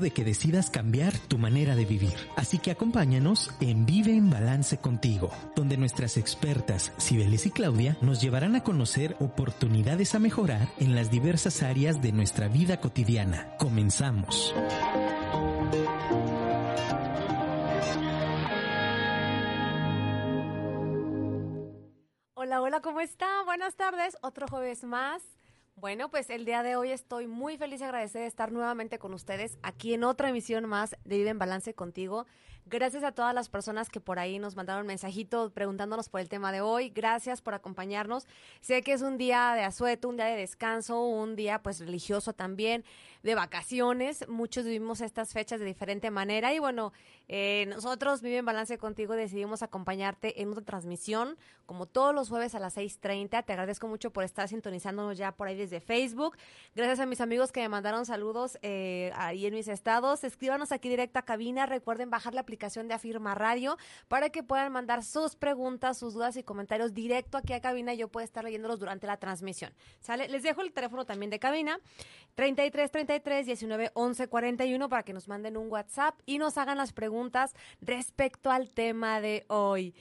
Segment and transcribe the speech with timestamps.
[0.00, 2.14] De que decidas cambiar tu manera de vivir.
[2.36, 8.20] Así que acompáñanos en Vive en Balance contigo, donde nuestras expertas Cibeles y Claudia nos
[8.20, 13.56] llevarán a conocer oportunidades a mejorar en las diversas áreas de nuestra vida cotidiana.
[13.58, 14.54] Comenzamos.
[22.34, 23.42] Hola, hola, ¿cómo está?
[23.44, 25.35] Buenas tardes, otro jueves más.
[25.78, 29.12] Bueno, pues el día de hoy estoy muy feliz y agradecida de estar nuevamente con
[29.12, 32.26] ustedes aquí en otra emisión más de Vive en Balance contigo.
[32.64, 36.50] Gracias a todas las personas que por ahí nos mandaron mensajitos preguntándonos por el tema
[36.50, 36.88] de hoy.
[36.88, 38.26] Gracias por acompañarnos.
[38.62, 42.32] Sé que es un día de asueto, un día de descanso, un día pues religioso
[42.32, 42.82] también,
[43.26, 44.26] de vacaciones.
[44.28, 46.92] Muchos vivimos estas fechas de diferente manera y bueno,
[47.28, 52.54] eh, nosotros Vive en Balance contigo decidimos acompañarte en otra transmisión como todos los jueves
[52.54, 53.44] a las 6.30.
[53.44, 56.36] Te agradezco mucho por estar sintonizándonos ya por ahí desde Facebook.
[56.76, 60.22] Gracias a mis amigos que me mandaron saludos eh, ahí en mis estados.
[60.22, 61.66] Escríbanos aquí directo a cabina.
[61.66, 66.36] Recuerden bajar la aplicación de Afirma Radio para que puedan mandar sus preguntas, sus dudas
[66.36, 69.72] y comentarios directo aquí a cabina yo puedo estar leyéndolos durante la transmisión.
[70.00, 70.28] ¿Sale?
[70.28, 71.80] Les dejo el teléfono también de cabina
[72.36, 76.92] 33 33 19 11 41 para que nos manden un WhatsApp y nos hagan las
[76.92, 79.94] preguntas respecto al tema de hoy.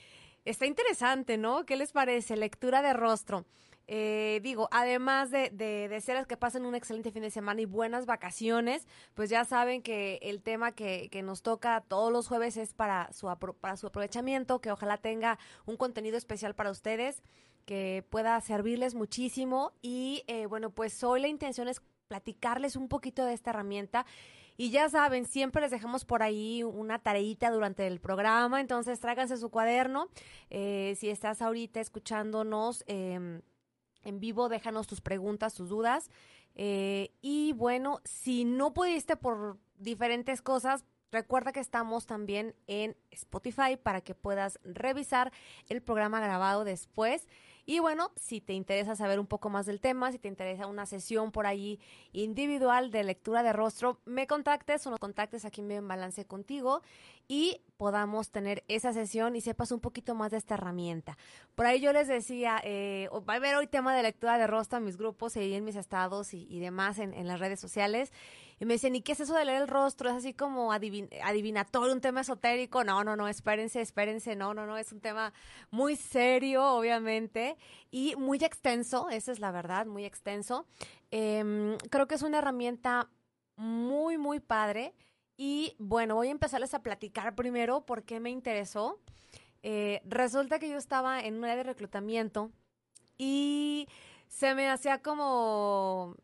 [0.43, 1.65] Está interesante, ¿no?
[1.65, 2.37] ¿Qué les parece?
[2.37, 3.45] Lectura de rostro.
[3.87, 8.05] Eh, digo, además de, de, desearles que pasen un excelente fin de semana y buenas
[8.07, 12.73] vacaciones, pues ya saben que el tema que, que nos toca todos los jueves es
[12.73, 13.27] para su,
[13.61, 17.21] para su aprovechamiento, que ojalá tenga un contenido especial para ustedes,
[17.65, 23.25] que pueda servirles muchísimo y eh, bueno, pues hoy la intención es platicarles un poquito
[23.25, 24.05] de esta herramienta.
[24.57, 29.37] Y ya saben, siempre les dejamos por ahí una tareita durante el programa, entonces tráiganse
[29.37, 30.07] su cuaderno.
[30.49, 33.41] Eh, si estás ahorita escuchándonos, eh,
[34.05, 36.09] en vivo, déjanos tus preguntas, tus dudas.
[36.53, 43.77] Eh, y bueno, si no pudiste por diferentes cosas, recuerda que estamos también en Spotify
[43.81, 45.33] para que puedas revisar
[45.67, 47.27] el programa grabado después.
[47.65, 50.85] Y bueno, si te interesa saber un poco más del tema, si te interesa una
[50.85, 51.79] sesión por ahí
[52.11, 56.83] individual de lectura de rostro, me contactes o nos contactes aquí en Balance contigo
[57.27, 61.17] y podamos tener esa sesión y sepas un poquito más de esta herramienta.
[61.55, 64.77] Por ahí yo les decía, eh, va a haber hoy tema de lectura de rostro
[64.77, 68.13] en mis grupos y en mis estados y, demás en, las redes sociales.
[68.59, 70.09] Y me dicen, ¿y qué es eso de leer el rostro?
[70.09, 72.83] ¿Es así como adivin adivinatorio, un tema esotérico?
[72.83, 75.33] No, no, no, espérense, espérense, no, no, no, es un tema
[75.71, 77.57] muy serio, obviamente
[77.91, 80.65] y muy extenso, esa es la verdad, muy extenso.
[81.11, 83.09] Eh, creo que es una herramienta
[83.55, 84.93] muy, muy padre.
[85.37, 88.99] Y bueno, voy a empezarles a platicar primero por qué me interesó.
[89.63, 92.51] Eh, resulta que yo estaba en una área de reclutamiento
[93.17, 93.87] y
[94.27, 96.15] se me hacía como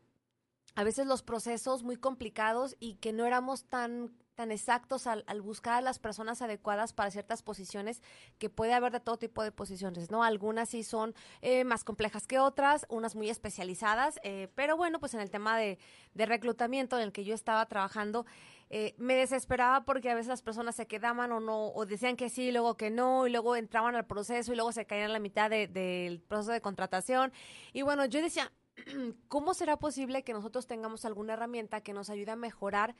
[0.74, 5.74] a veces los procesos muy complicados y que no éramos tan tan exactos al, buscar
[5.74, 8.02] a las personas adecuadas para ciertas posiciones,
[8.38, 10.24] que puede haber de todo tipo de posiciones, ¿no?
[10.24, 15.14] Algunas sí son eh, más complejas que otras, unas muy especializadas, eh, pero bueno, pues
[15.14, 15.78] en el tema de,
[16.14, 18.24] de, reclutamiento en el que yo estaba trabajando,
[18.70, 22.30] eh, me desesperaba porque a veces las personas se quedaban o no, o decían que
[22.30, 25.18] sí, luego que no, y luego entraban al proceso y luego se caían a la
[25.18, 27.32] mitad del proceso de contratación.
[27.74, 28.50] Y bueno, yo decía,
[29.28, 32.94] ¿cómo será posible que nosotros tengamos alguna herramienta que nos ayude a mejorar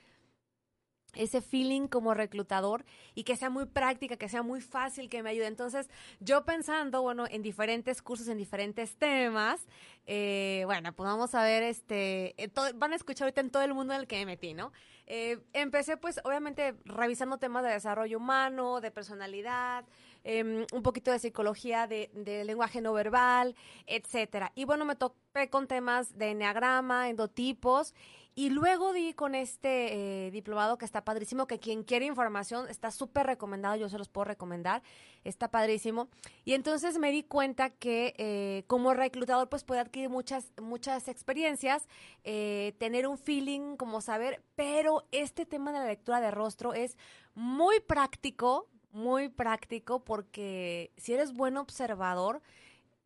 [1.14, 2.84] ese feeling como reclutador
[3.14, 5.46] y que sea muy práctica, que sea muy fácil, que me ayude.
[5.46, 5.90] Entonces,
[6.20, 9.66] yo pensando, bueno, en diferentes cursos, en diferentes temas,
[10.06, 12.34] eh, bueno, pues vamos a ver, este,
[12.76, 14.72] van a escuchar ahorita en todo el mundo en el que me metí, ¿no?
[15.06, 19.84] Eh, empecé, pues, obviamente, revisando temas de desarrollo humano, de personalidad,
[20.24, 23.54] eh, un poquito de psicología, de, de, lenguaje no verbal,
[23.86, 24.52] etcétera.
[24.54, 27.94] Y bueno, me topé con temas de enneagrama, endotipos,
[28.34, 32.90] y luego di con este eh, diplomado que está padrísimo, que quien quiere información está
[32.90, 34.82] súper recomendado, yo se los puedo recomendar,
[35.22, 36.08] está padrísimo.
[36.46, 41.86] Y entonces me di cuenta que eh, como reclutador pues puede adquirir muchas, muchas experiencias,
[42.24, 46.96] eh, tener un feeling, como saber, pero este tema de la lectura de rostro es
[47.34, 52.42] muy práctico, muy práctico porque si eres buen observador,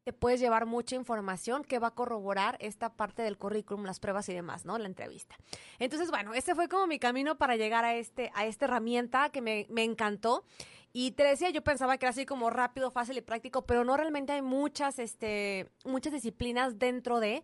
[0.06, 4.28] te puedes llevar mucha información que va a corroborar esta parte del currículum, las pruebas
[4.28, 4.78] y demás, ¿no?
[4.78, 5.36] La entrevista.
[5.80, 9.40] Entonces, bueno, ese fue como mi camino para llegar a este, a esta herramienta que
[9.40, 10.44] me, me encantó.
[10.92, 13.96] Y te decía, yo pensaba que era así como rápido, fácil y práctico, pero no
[13.96, 17.42] realmente hay muchas, este, muchas disciplinas dentro de.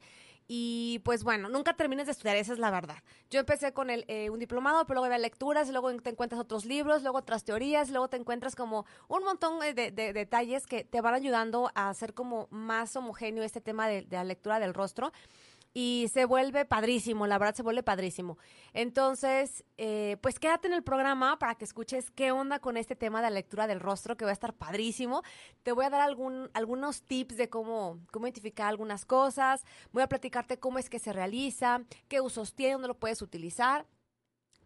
[0.55, 2.99] Y pues bueno, nunca termines de estudiar, esa es la verdad.
[3.31, 6.67] Yo empecé con el, eh, un diplomado, pero luego había lecturas, luego te encuentras otros
[6.67, 11.01] libros, luego otras teorías, luego te encuentras como un montón de, de, detalles que te
[11.01, 15.11] van ayudando a hacer como más homogéneo este tema de la lectura del rostro.
[15.75, 18.39] Y se vuelve padrísimo, la verdad se vuelve padrísimo.
[18.75, 23.21] Entonces, eh, pues quédate en el programa para que escuches qué onda con este tema
[23.21, 25.23] de la lectura del rostro, que va a estar padrísimo.
[25.63, 30.09] Te voy a dar algún, algunos tips de cómo, cómo identificar algunas cosas, voy a
[30.09, 33.87] platicarte cómo es que se realiza, qué usos tiene, dónde lo puedes utilizar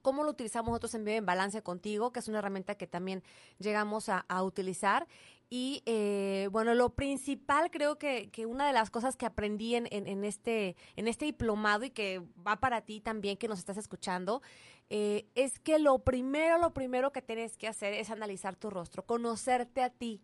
[0.06, 3.25] cómo lo utilizamos nosotros en Vive en Balance contigo, que es una herramienta que también
[3.59, 5.09] llegamos a, utilizar.
[5.49, 9.87] Y eh, bueno, lo principal creo que, que, una de las cosas que aprendí en,
[9.91, 14.43] en, este, en este diplomado y que va para ti también que nos estás escuchando,
[14.91, 19.05] eh, es que lo primero, lo primero que tienes que hacer es analizar tu rostro,
[19.05, 20.21] conocerte a ti.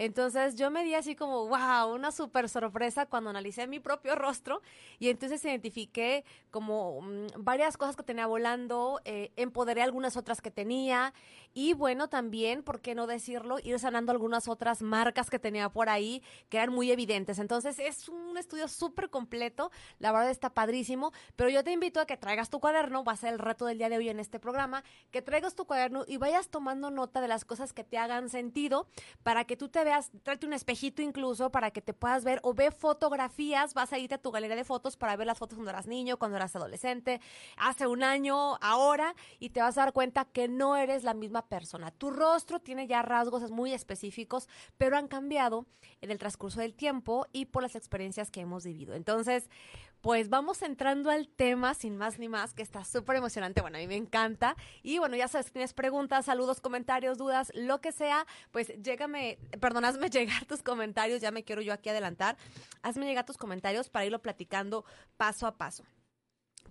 [0.00, 4.62] Entonces yo me di así como, wow, una súper sorpresa cuando analicé mi propio rostro
[4.98, 10.50] y entonces identifiqué como mm, varias cosas que tenía volando, eh, empoderé algunas otras que
[10.50, 11.12] tenía
[11.52, 13.58] y bueno, también, ¿por qué no decirlo?
[13.62, 17.38] Ir sanando algunas otras marcas que tenía por ahí que eran muy evidentes.
[17.38, 22.06] Entonces es un estudio súper completo, la verdad está padrísimo, pero yo te invito a
[22.06, 24.40] que traigas tu cuaderno, va a ser el reto del día de hoy en este
[24.40, 28.30] programa, que traigas tu cuaderno y vayas tomando nota de las cosas que te hagan
[28.30, 28.86] sentido
[29.22, 32.54] para que tú te veas tráete un espejito incluso para que te puedas ver o
[32.54, 35.70] ve fotografías, vas a irte a tu galería de fotos para ver las fotos cuando
[35.70, 37.20] eras niño, cuando eras adolescente,
[37.56, 41.48] hace un año, ahora, y te vas a dar cuenta que no eres la misma
[41.48, 41.90] persona.
[41.90, 44.48] Tu rostro tiene ya rasgos muy específicos,
[44.78, 45.66] pero han cambiado
[46.00, 48.94] en el transcurso del tiempo y por las experiencias que hemos vivido.
[48.94, 49.50] Entonces,
[50.00, 53.60] pues vamos entrando al tema sin más ni más, que está súper emocionante.
[53.60, 54.56] Bueno, a mí me encanta.
[54.82, 59.84] Y bueno, ya sabes, tienes preguntas, saludos, comentarios, dudas, lo que sea, pues llégame, perdón,
[59.84, 62.36] hazme llegar tus comentarios, ya me quiero yo aquí adelantar.
[62.82, 64.84] Hazme llegar tus comentarios para irlo platicando
[65.16, 65.84] paso a paso.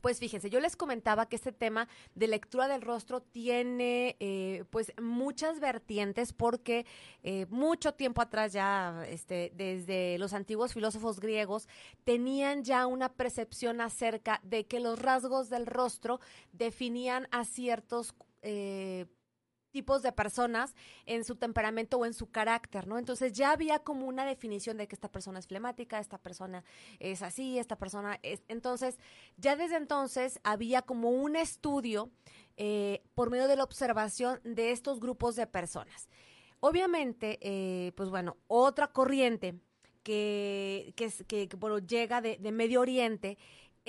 [0.01, 4.94] Pues fíjense, yo les comentaba que este tema de lectura del rostro tiene eh, pues
[5.01, 6.86] muchas vertientes porque
[7.24, 11.68] eh, mucho tiempo atrás ya, este, desde los antiguos filósofos griegos,
[12.04, 16.19] tenían ya una percepción acerca de que los rasgos del rostro
[16.54, 19.06] definían a ciertos eh,
[19.71, 20.75] tipos de personas
[21.06, 22.98] en su temperamento o en su carácter, ¿no?
[22.98, 26.63] Entonces ya había como una definición de que esta persona es flemática, esta persona
[27.00, 28.44] es así, esta persona es...
[28.48, 28.98] Entonces,
[29.38, 32.10] ya desde entonces había como un estudio
[32.57, 36.10] eh, por medio de la observación de estos grupos de personas.
[36.60, 39.56] Obviamente, eh, pues bueno, otra corriente
[40.04, 43.38] que, que, que, bueno, llega de, de Medio Oriente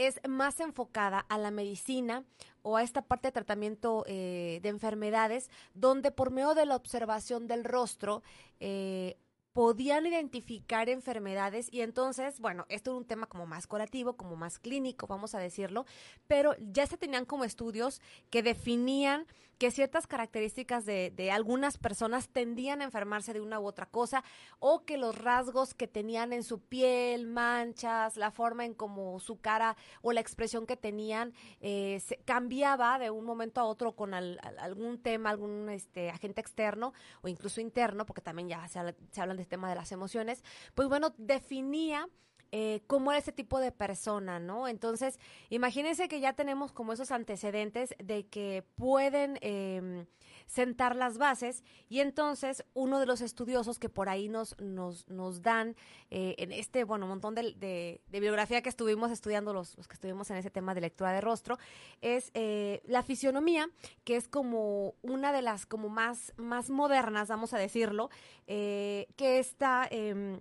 [0.06, 2.24] es más enfocada a la medicina
[2.62, 7.46] o a esta parte de tratamiento eh, de enfermedades, donde por medio de la observación
[7.46, 8.22] del rostro
[8.60, 9.16] eh,
[9.52, 14.58] podían identificar enfermedades y entonces, bueno, esto era un tema como más curativo, como más
[14.58, 15.86] clínico, vamos a decirlo,
[16.26, 18.00] pero ya se tenían como estudios
[18.30, 19.26] que definían
[19.60, 24.24] que ciertas características de, de, algunas personas tendían a enfermarse de una u otra cosa
[24.58, 29.38] o que los rasgos que tenían en su piel, manchas, la forma en como su
[29.38, 34.14] cara o la expresión que tenían eh, se cambiaba de un momento a otro con
[34.14, 39.36] algún tema, algún este, agente externo o incluso interno, porque también ya se, se hablan
[39.36, 40.42] de tema de las emociones,
[40.74, 42.08] pues bueno, definía
[42.52, 44.66] eh, cómo era ese tipo de persona, ¿no?
[44.66, 50.06] Entonces, imagínense que ya tenemos como esos antecedentes de que pueden em,
[50.46, 55.42] sentar las bases y entonces uno de los estudiosos que por ahí nos, nos, nos
[55.42, 55.76] dan
[56.10, 60.28] eh, en este, bueno, montón de, de, bibliografía que estuvimos estudiando, los, los, que estuvimos
[60.32, 61.56] en ese tema de lectura de rostro,
[62.00, 63.70] es eh, la fisionomía,
[64.02, 68.10] que es como una de las como más, más modernas, vamos a decirlo,
[68.46, 70.40] que está em,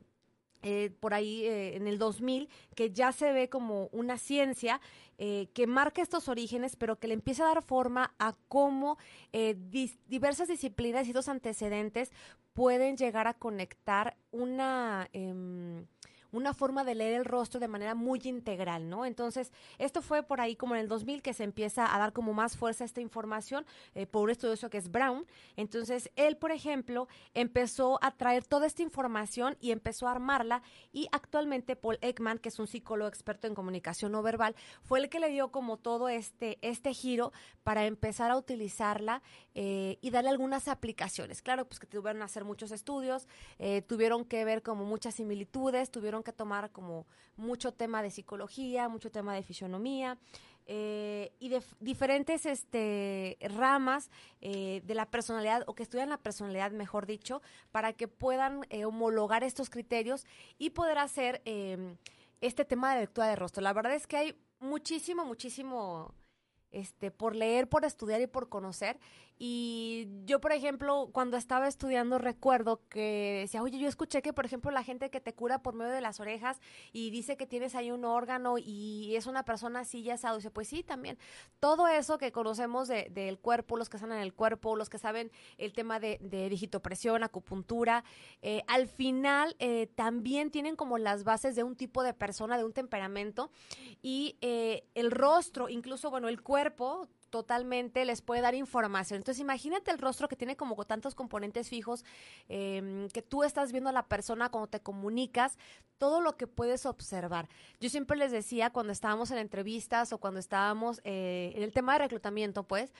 [0.62, 4.82] eh, por ahí eh, en el 2000, que ya se ve como una ciencia
[5.18, 8.98] eh, que marca estos orígenes, pero que le empieza a dar forma a cómo
[10.08, 12.12] diversas disciplinas y estos antecedentes
[12.54, 15.86] pueden llegar a conectar una em,
[16.32, 19.06] una forma de leer el rostro de manera muy integral, ¿no?
[19.06, 22.34] Entonces, esto fue por ahí como en el 2000 que se empieza a dar como
[22.34, 25.26] más fuerza a esta información eh, por un estudioso que es Brown.
[25.56, 31.08] Entonces, él, por ejemplo, empezó a traer toda esta información y empezó a armarla y
[31.12, 35.20] actualmente Paul Ekman, que es un psicólogo experto en comunicación no verbal, fue el que
[35.20, 37.32] le dio como todo este, este giro
[37.64, 39.22] para empezar a utilizarla
[39.56, 41.42] eh, y darle algunas aplicaciones.
[41.42, 45.92] Claro, pues que tuvieron que hacer muchos estudios, eh, tuvieron que ver como muchas similitudes,
[45.92, 47.06] tuvieron que tomar como
[47.38, 50.18] mucho tema de psicología, mucho tema de fisionomía.
[50.72, 56.70] Eh, y de diferentes este, ramas eh, de la personalidad o que estudian la personalidad,
[56.70, 60.28] mejor dicho, para que puedan eh, homologar estos criterios
[60.60, 61.98] y poder hacer em,
[62.40, 63.64] este tema de lectura de rostro.
[63.64, 66.14] La verdad es que hay muchísimo, muchísimo
[66.70, 69.00] este, por leer, por estudiar y por conocer.
[69.41, 74.46] Y yo, por ejemplo, cuando estaba estudiando, recuerdo que decía, oye, yo escuché que, por
[74.46, 76.60] ejemplo, la gente que te cura por medio de las orejas
[76.91, 80.38] y dice que tienes ahí un órgano y es una persona así ya sabe.
[80.39, 81.17] Dice, pues sí, también.
[81.62, 85.72] Todo eso que conocemos del cuerpo, los que en el cuerpo, los que saben el
[85.72, 88.03] tema de, de digitopresión, acupuntura,
[88.41, 92.65] eh, al final eh, también tienen como las bases de un tipo de persona, de
[92.65, 93.51] un temperamento
[94.01, 99.18] y eh, el rostro, incluso, bueno, el cuerpo totalmente les puede dar información.
[99.18, 102.04] Entonces imagínate el rostro que tiene como tantos componentes fijos,
[102.48, 105.58] em, que tú estás viendo a la persona cuando te comunicas,
[105.98, 107.50] todo lo que puedes observar.
[107.80, 111.94] Yo siempre les decía cuando estábamos en entrevistas o cuando estábamos eh, en el tema
[111.94, 112.92] de reclutamiento, pues,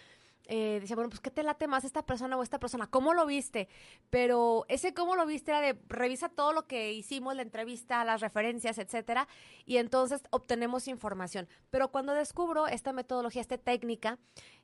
[0.46, 2.88] eh, decía, bueno, pues ¿qué te late más esta persona o esta persona?
[2.88, 3.68] ¿Cómo lo viste?
[4.10, 8.22] Pero ese cómo lo viste era de revisa todo lo que hicimos, la entrevista, las
[8.22, 9.28] referencias, etcétera,
[9.66, 11.48] y entonces obtenemos información.
[11.70, 14.18] Pero cuando descubro esta metodología, esta técnica,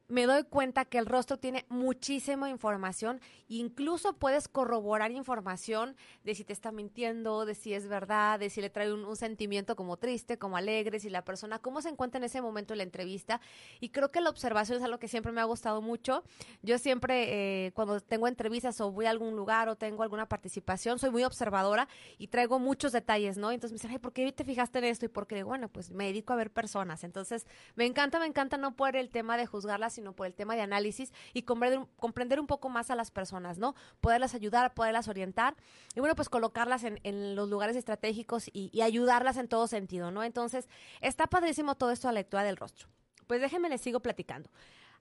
[0.07, 6.43] me doy cuenta que el rostro tiene muchísima información, incluso puedes corroborar información de si
[6.43, 10.37] te está mintiendo, de si es verdad, de si le trae un, sentimiento como triste,
[10.37, 13.41] como alegre, si la persona, cómo se encuentra en ese momento en la entrevista.
[13.79, 16.23] Y creo que la observación es algo que siempre me ha gustado mucho.
[16.61, 20.99] Yo siempre, eh, cuando tengo entrevistas o voy a algún lugar o tengo alguna participación,
[20.99, 23.51] soy muy observadora y traigo muchos detalles, ¿no?
[23.51, 25.05] Entonces me dicen, ay, ¿por qué te fijaste en esto?
[25.05, 27.03] Y porque, bueno, pues me dedico a ver personas.
[27.03, 30.55] Entonces, me encanta, me encanta no por el tema de juzgarlas, sino por el tema
[30.55, 33.75] de análisis y comprender, comprender un poco más a las personas, ¿no?
[34.01, 35.55] Poderlas ayudar, poderlas orientar
[35.95, 40.23] y bueno, pues colocarlas en, en los lugares estratégicos y, ayudarlas en todo sentido, ¿no?
[40.23, 40.67] Entonces,
[41.01, 42.87] está padrísimo todo esto a la lectura del rostro.
[43.27, 44.49] Pues déjenme les sigo platicando.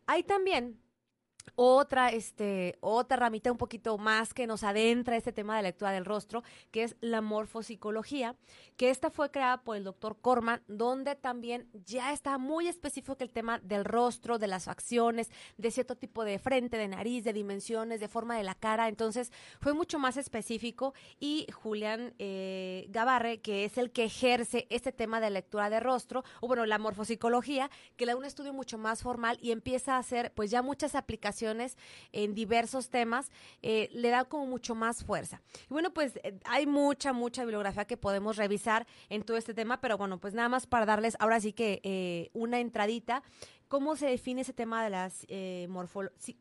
[0.07, 0.81] Hay también
[1.57, 6.05] otra, este, otra ramita un poquito más que nos adentra este tema de lectura del
[6.05, 8.35] rostro, que es la morfopsicología,
[8.77, 13.31] que esta fue creada por el doctor Corman, donde también ya está muy específico el
[13.31, 18.01] tema del rostro, de las facciones, de cierto tipo de frente, de nariz, de dimensiones,
[18.01, 18.89] de forma de la cara.
[18.89, 24.93] Entonces fue mucho más específico y Julián eh, Gavarre, que es el que ejerce este
[24.93, 28.79] tema de lectura de rostro, o bueno, la morfopsicología, que le da un estudio mucho
[28.79, 33.31] más formal y empieza a hacer pues ya muchas aplicaciones en diversos temas,
[33.63, 35.41] eh, le da como mucho más fuerza.
[35.69, 39.81] Y bueno, pues eh, hay mucha, mucha bibliografía que podemos revisar en todo este tema,
[39.81, 43.23] pero bueno, pues nada más para darles ahora sí que eh, una entradita,
[43.69, 45.11] ¿cómo se define ese tema de la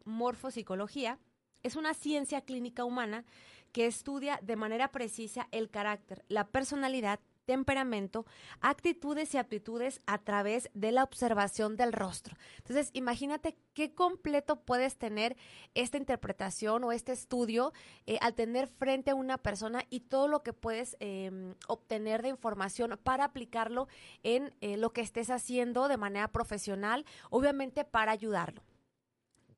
[0.06, 1.20] morfopsicología?
[1.64, 3.26] Es una ciencia clínica humana
[3.72, 8.26] que estudia de manera precisa el carácter, la personalidad, temperamento,
[8.62, 12.36] actitudes y aptitudes a través de la observación del rostro.
[12.58, 15.36] Entonces, imagínate qué completo puedes tener
[15.74, 17.74] esta interpretación o este estudio
[18.06, 22.30] eh, al tener frente a una persona y todo lo que puedes em, obtener de
[22.30, 23.88] información para aplicarlo
[24.24, 28.62] en eh, lo que estés haciendo de manera profesional, obviamente para ayudarlo.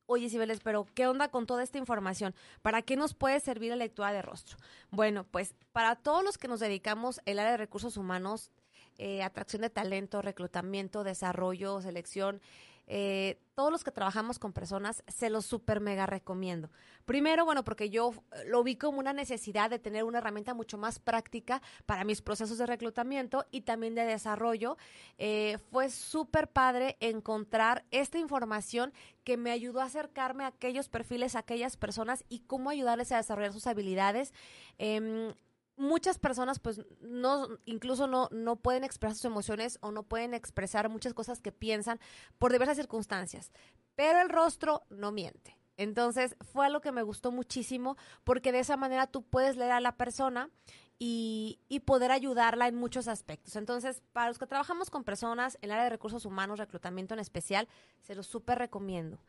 [0.08, 2.36] Oye, Sibeles, pero ¿qué onda con toda esta información?
[2.62, 4.58] ¿Para qué nos puede servir la lectura de rostro?
[4.92, 8.52] Bueno, pues para todos los que nos dedicamos el área de recursos humanos,
[9.00, 12.40] eh, atracción de talento, reclutamiento, desarrollo, selección,
[12.88, 16.70] eh, todos los que trabajamos con personas, se los super mega recomiendo.
[17.06, 18.14] Primero, bueno, porque yo
[18.48, 22.58] lo vi como una necesidad de tener una herramienta mucho más práctica para mis procesos
[22.58, 24.78] de reclutamiento y también de desarrollo.
[25.18, 28.92] Eh, fue súper padre encontrar esta información
[29.24, 33.18] que me ayudó a acercarme a aquellos perfiles, a aquellas personas y cómo ayudarles a
[33.18, 34.34] desarrollar sus habilidades.
[34.78, 35.34] Em,
[35.78, 40.90] muchas personas pues no incluso no no pueden expresar sus emociones o no pueden expresar
[40.90, 42.00] muchas cosas que piensan
[42.38, 43.52] por diversas circunstancias,
[43.96, 45.58] pero el rostro no miente.
[45.78, 49.82] Entonces fue algo que me gustó muchísimo porque de esa manera tú puedes leer a
[49.82, 50.50] la persona
[50.98, 53.58] y, y, poder ayudarla en muchos aspectos.
[53.58, 57.20] Entonces, para los que trabajamos con personas, en el área de recursos humanos, reclutamiento en
[57.20, 57.68] especial,
[58.02, 59.20] se los súper recomiendo.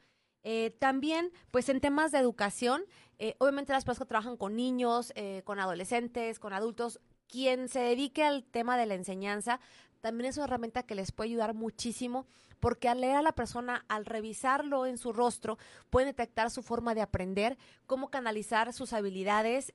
[0.43, 2.85] Eh, también, pues en temas de educación,
[3.19, 7.81] eh, obviamente las personas que trabajan con niños, eh, con adolescentes, con adultos, quien se
[7.81, 9.59] dedique al tema de la enseñanza,
[10.01, 12.27] también es una herramienta que les puede ayudar muchísimo
[12.61, 15.59] porque al leer a la persona, al revisarlo en su rostro,
[15.91, 19.75] pueden detectar su forma de aprender, cómo canalizar sus habilidades,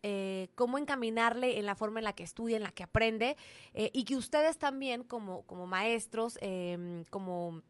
[0.56, 3.38] cómo encaminarle en la forma en la que estudia, en la que aprende,
[3.74, 7.62] y que ustedes también como, como maestros, em, como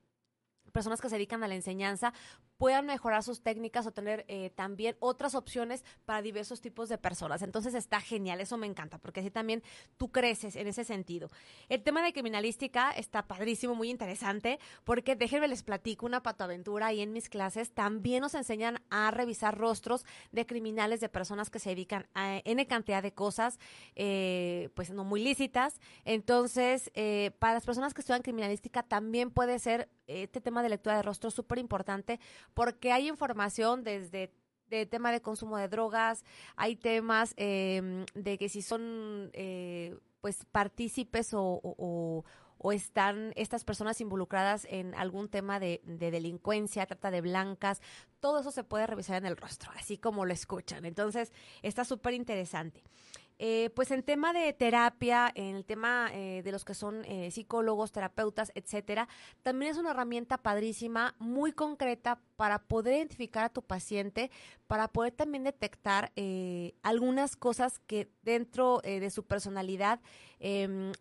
[0.71, 2.13] personas que se dedican a la enseñanza
[2.61, 7.41] puedan mejorar sus técnicas o tener eh, también otras opciones para diversos tipos de personas.
[7.41, 9.63] Entonces está genial, eso me encanta, porque así también
[9.97, 11.31] tú creces en ese sentido.
[11.69, 17.01] El tema de criminalística está padrísimo, muy interesante, porque déjenme les platico una patoaventura y
[17.01, 21.71] en mis clases también nos enseñan a revisar rostros de criminales, de personas que se
[21.71, 23.57] dedican a N cantidad de cosas,
[23.95, 25.79] eh, pues no muy lícitas.
[26.05, 30.95] Entonces, eh, para las personas que estudian criminalística también puede ser este tema de lectura
[30.95, 32.19] de rostro es súper importante
[32.53, 34.33] porque hay información desde
[34.69, 36.23] de tema de consumo de drogas,
[36.55, 42.23] hay temas em, de que si son eh, pues partícipes o,
[42.63, 47.81] o están estas personas involucradas en algún tema de, delincuencia, trata de blancas,
[48.19, 50.85] todo eso se puede revisar en el rostro, así como lo escuchan.
[50.85, 51.31] Entonces,
[51.63, 52.83] está súper interesante.
[53.43, 57.31] Eh, pues en tema de terapia, en el tema eh, de los que son eh,
[57.31, 59.07] psicólogos, terapeutas, etcétera,
[59.41, 64.29] también es una herramienta padrísima, muy concreta para poder identificar a tu paciente,
[64.67, 66.11] para poder también detectar
[66.83, 70.01] algunas cosas que dentro de su personalidad
[70.39, 70.91] em,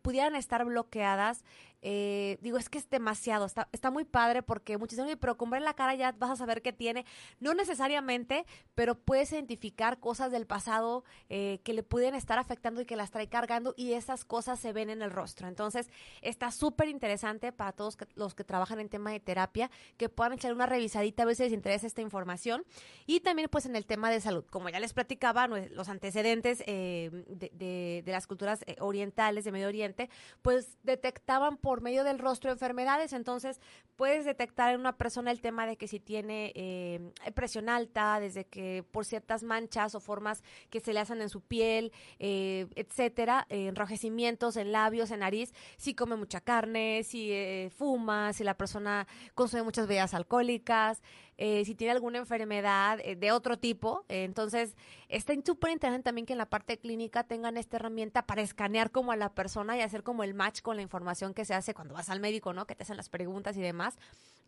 [0.00, 1.44] pudieran estar bloqueadas
[1.86, 5.50] eh, digo, es que es demasiado, está, está muy padre porque muchos dicen, pero con
[5.50, 7.04] la cara ya vas a saber qué tiene.
[7.40, 12.86] No necesariamente, pero puedes identificar cosas del pasado eh, que le pueden estar afectando y
[12.86, 15.46] que las trae cargando y esas cosas se ven en el rostro.
[15.46, 15.90] Entonces,
[16.22, 20.54] está súper interesante para todos los que trabajan en tema de terapia, que puedan echar
[20.54, 22.64] una revisadita a ver si les interesa esta información.
[23.04, 27.10] Y también, pues, en el tema de salud, como ya les platicaba, los antecedentes eh,
[27.28, 30.08] de, de, de, las culturas orientales de Medio Oriente,
[30.40, 33.12] pues detectaban por por medio del rostro enfermedades.
[33.12, 33.60] Entonces,
[33.96, 37.00] puedes detectar en una persona el tema de que si tiene eh,
[37.34, 41.40] presión alta, desde que por ciertas manchas o formas que se le hacen en su
[41.40, 41.90] piel,
[42.20, 48.44] eh, etcétera, enrojecimientos en labios, en nariz, si come mucha carne, si eh, fuma, si
[48.44, 51.02] la persona consume muchas bebidas alcohólicas,
[51.36, 54.04] eh, si tiene alguna enfermedad eh, de otro tipo.
[54.08, 54.76] Eh, entonces,
[55.08, 59.12] está súper interesante también que en la parte clínica tengan esta herramienta para escanear como
[59.12, 61.94] a la persona y hacer como el match con la información que se hace cuando
[61.94, 62.66] vas al médico, ¿no?
[62.66, 63.96] Que te hacen las preguntas y demás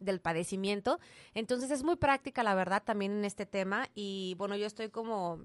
[0.01, 1.01] del padecimiento.
[1.35, 3.88] Entonces, es muy práctica, la verdad, también en este tema.
[3.94, 5.40] Y bueno, yo estoy como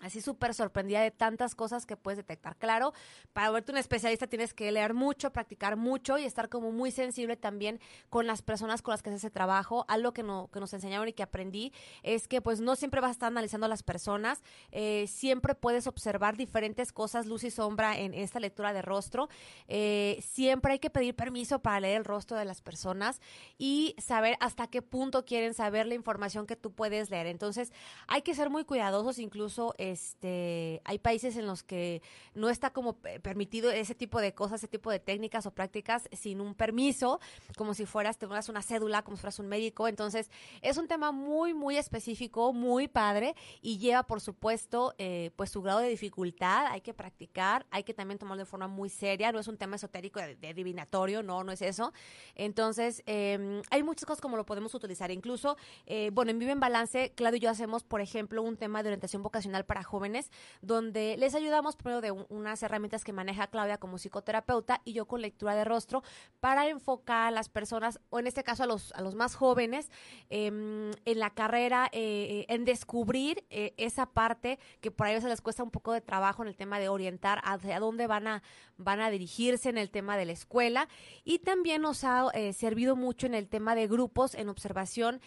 [0.00, 2.56] así súper sorprendida de tantas cosas que puedes detectar.
[2.56, 2.92] Claro,
[3.32, 7.36] para verte un especialista tienes que leer mucho, practicar mucho y estar como muy sensible
[7.36, 9.84] también con las personas con las que haces ese trabajo.
[9.88, 13.10] Algo que, no, que nos enseñaron y que aprendí es que pues no siempre vas
[13.10, 17.98] a estar analizando a las personas, eh, siempre puedes observar diferentes cosas, luz y sombra
[17.98, 19.28] en esta lectura de rostro.
[19.68, 23.20] Eh, siempre hay que pedir permiso para leer el rostro de las personas
[23.58, 27.26] y saber hasta qué punto quieren saber la información que tú puedes leer.
[27.26, 27.72] Entonces,
[28.06, 29.74] hay que ser muy cuidadosos incluso.
[29.90, 32.02] Este, hay países en los que
[32.34, 36.40] no está como permitido ese tipo de cosas, ese tipo de técnicas o prácticas sin
[36.40, 37.20] un permiso,
[37.56, 39.88] como si fueras, te una cédula, como si fueras un médico.
[39.88, 40.30] Entonces,
[40.62, 45.62] es un tema muy, muy específico, muy padre y lleva, por supuesto, eh, pues su
[45.62, 46.66] grado de dificultad.
[46.66, 49.32] Hay que practicar, hay que también tomarlo de forma muy seria.
[49.32, 51.92] No es un tema esotérico de, divinatorio, no, no es eso.
[52.34, 55.10] Entonces, em, hay muchas cosas como lo podemos utilizar.
[55.10, 58.82] Incluso, eh, bueno, en Vive en Balance, Claudio y yo hacemos, por ejemplo, un tema
[58.82, 60.30] de orientación vocacional para jóvenes,
[60.62, 65.20] donde les ayudamos primero de unas herramientas que maneja Claudia como psicoterapeuta y yo con
[65.20, 66.02] lectura de rostro
[66.40, 69.90] para enfocar a las personas, o en este caso a los, a los más jóvenes,
[70.28, 75.40] em, en la carrera, eh, en descubrir eh, esa parte que por ahí se les
[75.40, 78.42] cuesta un poco de trabajo en el tema de orientar hacia dónde van a,
[78.76, 80.88] van a dirigirse en el tema de la escuela.
[81.24, 85.20] Y también nos ha eh, servido mucho en el tema de grupos en observación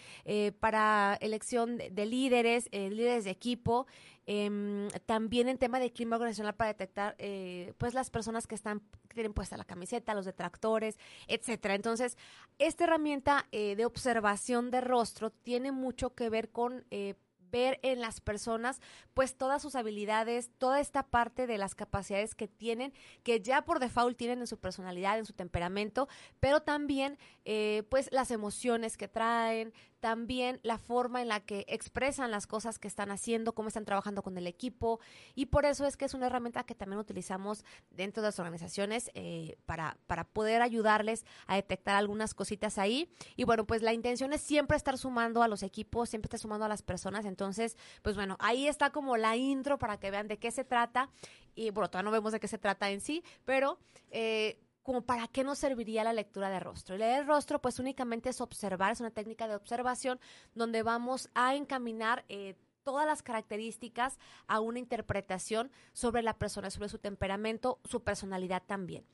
[0.60, 3.88] para elección de líderes, líderes de equipo.
[4.26, 8.80] Em, también en tema de clima organizacional para detectar eh, pues las personas que están
[9.10, 11.76] que tienen puesta la camiseta, los detractores, etcétera.
[11.76, 12.18] Entonces,
[12.58, 17.16] esta herramienta eh, de observación de rostro tiene mucho que ver con eh,
[17.54, 18.82] ver en las personas
[19.14, 23.80] pues todas sus habilidades, toda esta parte de las capacidades que tienen, que ya por
[23.80, 26.10] default tienen en su personalidad, en su temperamento,
[26.40, 29.72] pero también eh, pues las emociones que traen,
[30.04, 34.22] también la forma en la que expresan las cosas que están haciendo, cómo están trabajando
[34.22, 35.00] con el equipo.
[35.34, 39.12] Y por eso es que es una herramienta que también utilizamos dentro de las organizaciones
[39.14, 43.10] eh, para, para poder ayudarles a detectar algunas cositas ahí.
[43.38, 46.66] Y bueno pues la intención es siempre estar sumando a los equipos, siempre estar sumando
[46.66, 50.38] a las personas, entonces pues bueno ahí está como la intro para que vean de
[50.38, 51.12] qué se trata.
[51.56, 53.80] Y bueno todavía no vemos de qué se trata en sí, pero
[54.12, 56.98] eh, como para qué nos serviría la lectura de rostro.
[56.98, 60.20] Leer rostro, pues únicamente es observar, es una técnica de observación
[60.54, 66.90] donde vamos a encaminar eh, todas las características a una interpretación sobre la persona, sobre
[66.90, 69.06] su temperamento, su personalidad también.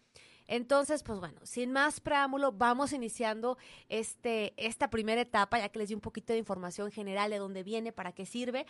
[0.47, 5.89] Entonces, pues bueno, sin más preámbulo, vamos iniciando este, esta primera etapa, ya que les
[5.89, 8.65] di un poquito de información general de dónde viene, para qué sirve.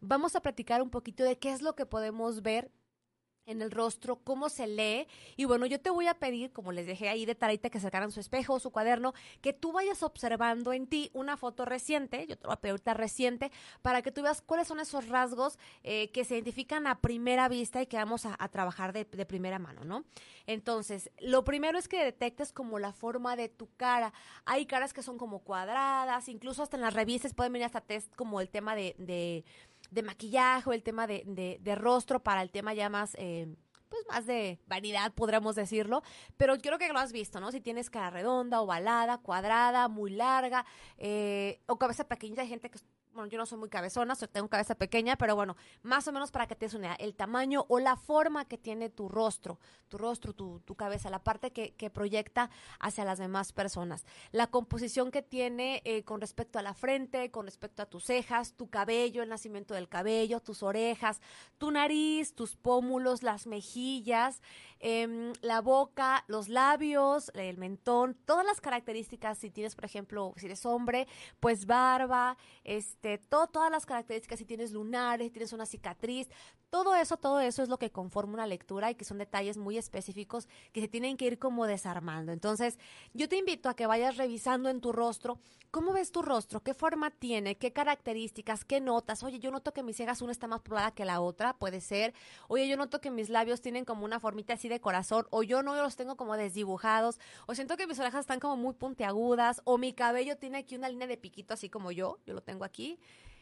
[0.00, 2.72] Vamos a platicar un poquito de qué es lo que podemos ver
[3.50, 5.06] en el rostro, cómo se lee.
[5.36, 8.12] Y bueno, yo te voy a pedir, como les dejé ahí de tarita, que sacaran
[8.12, 12.36] su espejo o su cuaderno, que tú vayas observando en ti una foto reciente, yo
[12.36, 13.50] te voy a pedir ahorita reciente,
[13.82, 17.82] para que tú veas cuáles son esos rasgos eh, que se identifican a primera vista
[17.82, 20.04] y que vamos a, trabajar de, de, primera mano, ¿no?
[20.46, 24.12] Entonces, lo primero es que detectes como la forma de tu cara.
[24.44, 28.14] Hay caras que son como cuadradas, incluso hasta en las revistas pueden venir hasta test
[28.16, 29.44] como el tema de, de
[29.90, 31.24] de maquillaje o el tema de,
[31.60, 33.14] de, rostro para el tema ya más...
[33.18, 33.54] Eh,
[33.88, 36.04] pues más de vanidad, podríamos decirlo,
[36.36, 37.50] pero creo que lo has visto, ¿no?
[37.50, 40.64] Si tienes cara redonda, ovalada, cuadrada, muy larga,
[40.96, 42.78] eh, o cabeza pequeña, hay gente que
[43.14, 46.46] bueno, yo no soy muy cabezona, tengo cabeza pequeña, pero bueno, más o menos para
[46.46, 50.60] que te des el tamaño o la forma que tiene tu rostro, tu rostro, tu,
[50.60, 55.82] tu cabeza, la parte que, que, proyecta hacia las demás personas, la composición que tiene
[55.84, 59.74] eh, con respecto a la frente, con respecto a tus cejas, tu cabello, el nacimiento
[59.74, 61.20] del cabello, tus orejas,
[61.58, 64.40] tu nariz, tus pómulos, las mejillas,
[64.78, 70.46] eh, la boca, los labios, el mentón, todas las características, si tienes, por ejemplo, si
[70.46, 71.06] eres hombre,
[71.40, 72.99] pues barba, este,
[73.50, 76.28] todas las características, si tienes lunares, si tienes una cicatriz,
[76.70, 79.76] todo eso, todo eso es lo que conforma una lectura y que son detalles muy
[79.76, 82.32] específicos que se tienen que ir como desarmando.
[82.32, 82.78] Entonces,
[83.12, 85.38] yo te invito a que vayas revisando en tu rostro,
[85.70, 89.22] cómo ves tu rostro, qué forma tiene, qué características, qué notas.
[89.22, 92.14] Oye, yo noto que mis cejas una está más poblada que la otra, puede ser.
[92.48, 95.62] Oye, yo noto que mis labios tienen como una formita así de corazón, o yo
[95.62, 99.76] no los tengo como desdibujados, o siento que mis orejas están como muy puntiagudas, o
[99.76, 102.98] mi cabello tiene aquí una línea de piquito así como yo, yo lo tengo aquí.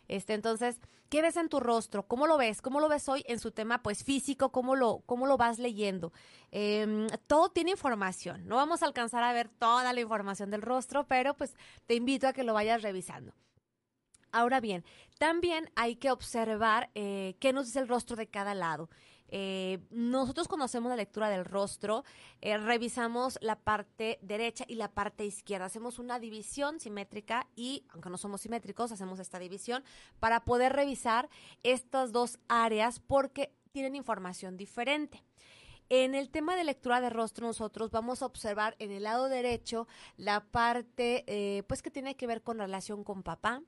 [0.08, 2.06] Este, entonces, ¿qué ves en tu rostro?
[2.06, 2.62] ¿Cómo lo ves?
[2.62, 4.50] ¿Cómo lo ves hoy en su tema, pues, físico?
[4.50, 6.12] ¿Cómo lo, cómo lo vas leyendo?
[6.50, 8.48] Em, todo tiene información.
[8.48, 11.54] No vamos a alcanzar a ver toda la información del rostro, pero pues
[11.86, 13.34] te invito a que lo vayas revisando.
[14.32, 14.84] Ahora bien,
[15.18, 18.90] también hay que observar eh, qué nos dice el rostro de cada lado.
[19.28, 22.04] Eh, nosotros cuando hacemos la lectura del rostro,
[22.40, 25.66] eh, revisamos la parte derecha y la parte izquierda.
[25.66, 29.84] Hacemos una división simétrica y, aunque no somos simétricos, hacemos esta división
[30.18, 31.28] para poder revisar
[31.62, 35.22] estas dos áreas porque tienen información diferente.
[35.90, 39.88] En el tema de lectura de rostro, nosotros vamos a observar en el lado derecho
[40.18, 43.62] la parte, eh, pues, que tiene que ver con relación con papá,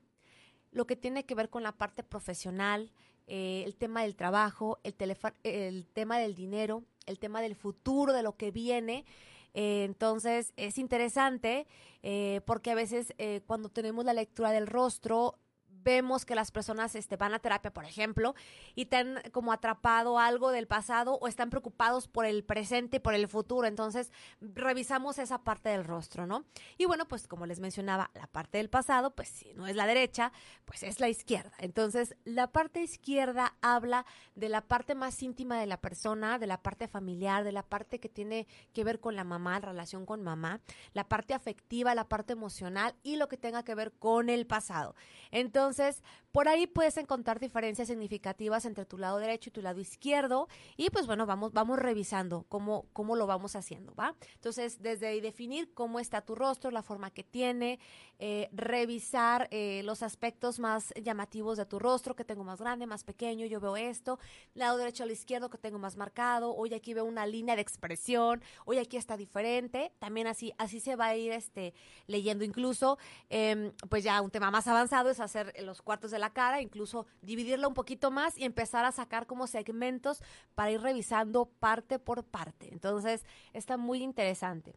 [0.71, 2.91] lo que tiene que ver con la parte profesional,
[3.27, 4.95] eh, el tema del trabajo, el,
[5.43, 9.05] el tema del dinero, el tema del futuro, de lo que viene.
[9.53, 11.67] Eh, entonces es interesante
[12.03, 13.13] eh, porque a veces
[13.45, 15.35] cuando tenemos la lectura del rostro
[15.83, 18.35] vemos que las personas este, van a terapia, por ejemplo,
[18.75, 23.13] y están como atrapado algo del pasado o están preocupados por el presente y por
[23.13, 23.67] el futuro.
[23.67, 26.45] Entonces, revisamos esa parte del rostro, ¿no?
[26.77, 29.87] Y bueno, pues como les mencionaba, la parte del pasado, pues si no es la
[29.87, 30.31] derecha,
[30.65, 31.53] pues es la izquierda.
[31.59, 36.61] Entonces, la parte izquierda habla de la parte más íntima de la persona, de la
[36.61, 40.23] parte familiar, de la parte que tiene que ver con la mamá, la relación con
[40.23, 40.61] mamá,
[40.93, 44.95] la parte afectiva, la parte emocional y lo que tenga que ver con el pasado.
[45.31, 49.79] Entonces, entonces, por ahí puedes encontrar diferencias significativas entre tu lado derecho y tu lado
[49.79, 50.47] izquierdo.
[50.77, 54.15] Y pues bueno, vamos, vamos revisando cómo, cómo lo vamos haciendo, ¿va?
[54.35, 57.79] Entonces, desde definir cómo está tu rostro, la forma que tiene,
[58.19, 63.03] eh, revisar eh, los aspectos más llamativos de tu rostro, que tengo más grande, más
[63.03, 64.19] pequeño, yo veo esto,
[64.53, 68.41] lado derecho al izquierdo que tengo más marcado, hoy aquí veo una línea de expresión,
[68.65, 71.73] hoy aquí está diferente, también así, así se va a ir este,
[72.07, 72.97] leyendo incluso,
[73.29, 77.05] em, pues ya un tema más avanzado es hacer los cuartos de la cara, incluso
[77.21, 80.21] dividirla un poquito más y empezar a sacar como segmentos
[80.55, 82.69] para ir revisando parte por parte.
[82.71, 84.75] Entonces, está muy interesante.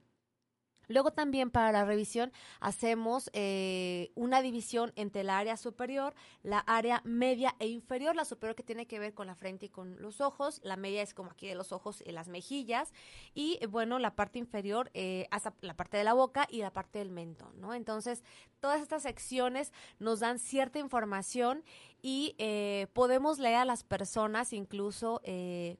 [0.88, 7.00] Luego también para la revisión hacemos eh, una división entre el área superior, la área
[7.04, 8.14] media e inferior.
[8.14, 11.02] La superior que tiene que ver con la frente y con los ojos, la media
[11.02, 12.92] es como aquí de los ojos y las mejillas
[13.34, 16.98] y bueno, la parte inferior eh, hasta la parte de la boca y la parte
[16.98, 17.74] del mentón, ¿no?
[17.74, 18.22] Entonces,
[18.60, 21.64] todas estas secciones nos dan cierta información
[22.02, 25.22] y eh, podemos leer a las personas incluso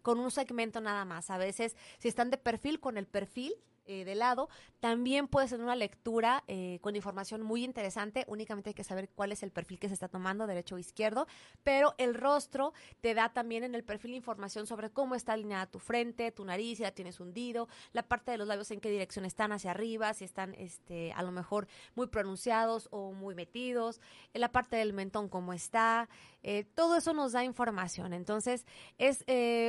[0.03, 1.31] con un segmento nada más.
[1.31, 3.55] A veces, si están de perfil, con el perfil
[3.87, 4.49] eh, de lado.
[4.81, 8.25] También puede ser una lectura eh, con información muy interesante.
[8.29, 11.27] Únicamente hay que saber cuál es el perfil que se está tomando, derecho o izquierdo.
[11.63, 15.79] Pero el rostro te da también en el perfil información sobre cómo está alineada tu
[15.79, 19.25] frente, tu nariz, si la tienes hundido, la parte de los labios en qué dirección
[19.25, 24.01] están hacia arriba, si están este, a lo mejor muy pronunciados o muy metidos,
[24.33, 26.09] la parte del mentón cómo está.
[26.43, 28.13] Eh, todo eso nos da información.
[28.13, 28.67] Entonces,
[28.99, 29.25] es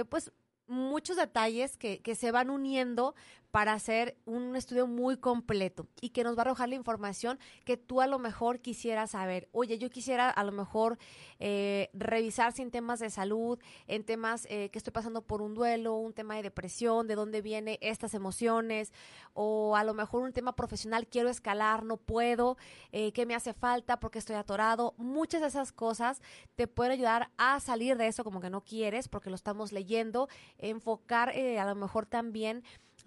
[0.10, 0.32] pues
[0.68, 3.16] muchos detalles que, que, se van uniendo
[3.56, 7.78] para hacer un estudio muy completo y que nos va a arrojar la información que
[7.78, 9.48] tú a lo mejor quisieras saber.
[9.54, 10.98] Oye, yo quisiera a lo mejor
[11.40, 15.54] eh, revisar si en temas de salud, en temas eh, que estoy pasando por un
[15.54, 18.92] duelo, un tema de depresión, de dónde vienen estas emociones,
[19.34, 22.58] o a lo mejor un tema profesional, quiero escalar, no puedo,
[22.92, 24.96] eh, qué me hace falta porque estoy atorado.
[24.98, 26.22] Muchas de esas cosas
[26.58, 30.28] te pueden ayudar a salir de eso como que no quieres porque lo estamos leyendo,
[30.58, 32.62] enfocar a lo mejor también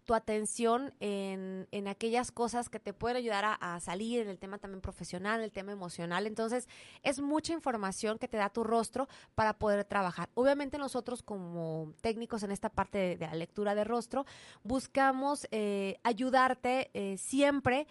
[0.08, 4.56] tu atención en, en, aquellas cosas que te pueden ayudar a, salir en el tema
[4.56, 6.26] también profesional, el tema emocional.
[6.26, 6.66] Entonces,
[7.02, 10.30] es mucha información que te da tu rostro para poder trabajar.
[10.32, 14.24] Obviamente nosotros como técnicos en esta parte de, de la lectura de rostro,
[14.62, 17.86] buscamos eh, ayudarte eh, siempre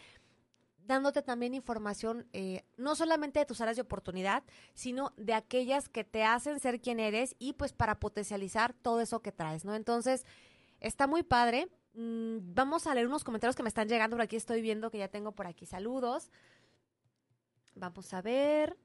[0.88, 6.04] dándote también información eh, no solamente de tus áreas de oportunidad, sino de aquellas que
[6.04, 9.76] te hacen ser quien eres y pues para potencializar todo eso que traes, ¿no?
[9.76, 10.26] Entonces,
[10.80, 11.68] está muy padre.
[11.98, 14.16] Mm, vamos a leer unos comentarios que me están llegando.
[14.16, 16.30] Por aquí estoy viendo que ya tengo por aquí saludos.
[17.74, 18.78] Vamos a ver.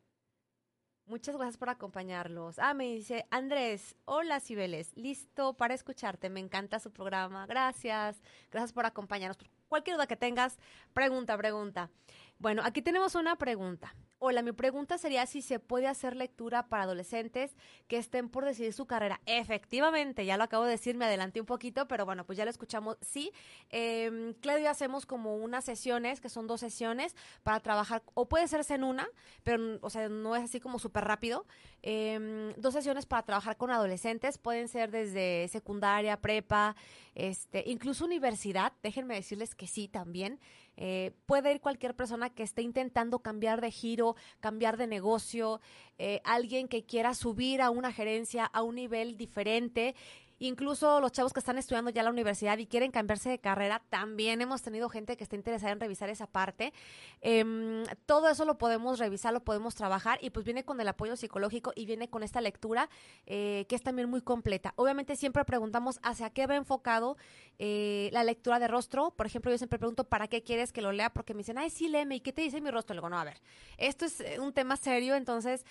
[1.04, 2.58] Muchas gracias por acompañarlos.
[2.58, 8.72] Ah, me dice Andrés, hola Cibeles, listo para escucharte, me encanta su programa, gracias, gracias
[8.72, 9.36] por acompañarnos.
[9.68, 10.58] Cualquier duda que tengas,
[10.94, 11.90] pregunta, pregunta.
[12.38, 13.94] Bueno, aquí tenemos una pregunta.
[14.24, 17.56] Hola, mi pregunta sería si se puede hacer lectura para adolescentes
[17.88, 19.20] que estén por decidir su carrera.
[19.26, 22.50] Efectivamente, ya lo acabo de decir, me adelanté un poquito, pero bueno, pues ya lo
[22.52, 22.98] escuchamos.
[23.00, 23.32] Sí,
[23.70, 28.74] eh, Claudio, hacemos como unas sesiones, que son dos sesiones, para trabajar, o puede serse
[28.74, 29.08] en una,
[29.42, 31.44] pero, o sea, no es así como súper rápido.
[31.82, 36.76] Eh, dos sesiones para trabajar con adolescentes, pueden ser desde secundaria, prepa,
[37.16, 38.72] este, incluso universidad.
[38.84, 40.38] Déjenme decirles que sí también.
[40.76, 45.60] Eh, puede ir cualquier persona que esté intentando cambiar de giro, cambiar de negocio,
[45.98, 49.94] eh, alguien que quiera subir a una gerencia a un nivel diferente
[50.42, 54.40] Incluso los chavos que están estudiando ya la universidad y quieren cambiarse de carrera, también
[54.40, 56.72] hemos tenido gente que está interesada en revisar esa parte.
[57.20, 61.14] Eh, todo eso lo podemos revisar, lo podemos trabajar y pues viene con el apoyo
[61.14, 62.90] psicológico y viene con esta lectura
[63.24, 64.74] eh, que es también muy completa.
[64.74, 67.16] Obviamente siempre preguntamos hacia qué va enfocado
[67.60, 69.12] eh, la lectura de rostro.
[69.12, 71.10] Por ejemplo, yo siempre pregunto, ¿para qué quieres que lo lea?
[71.10, 72.94] Porque me dicen, ay, sí, léeme, ¿y qué te dice mi rostro?
[72.94, 73.40] Le digo, no, a ver,
[73.78, 75.64] esto es eh, un tema serio, entonces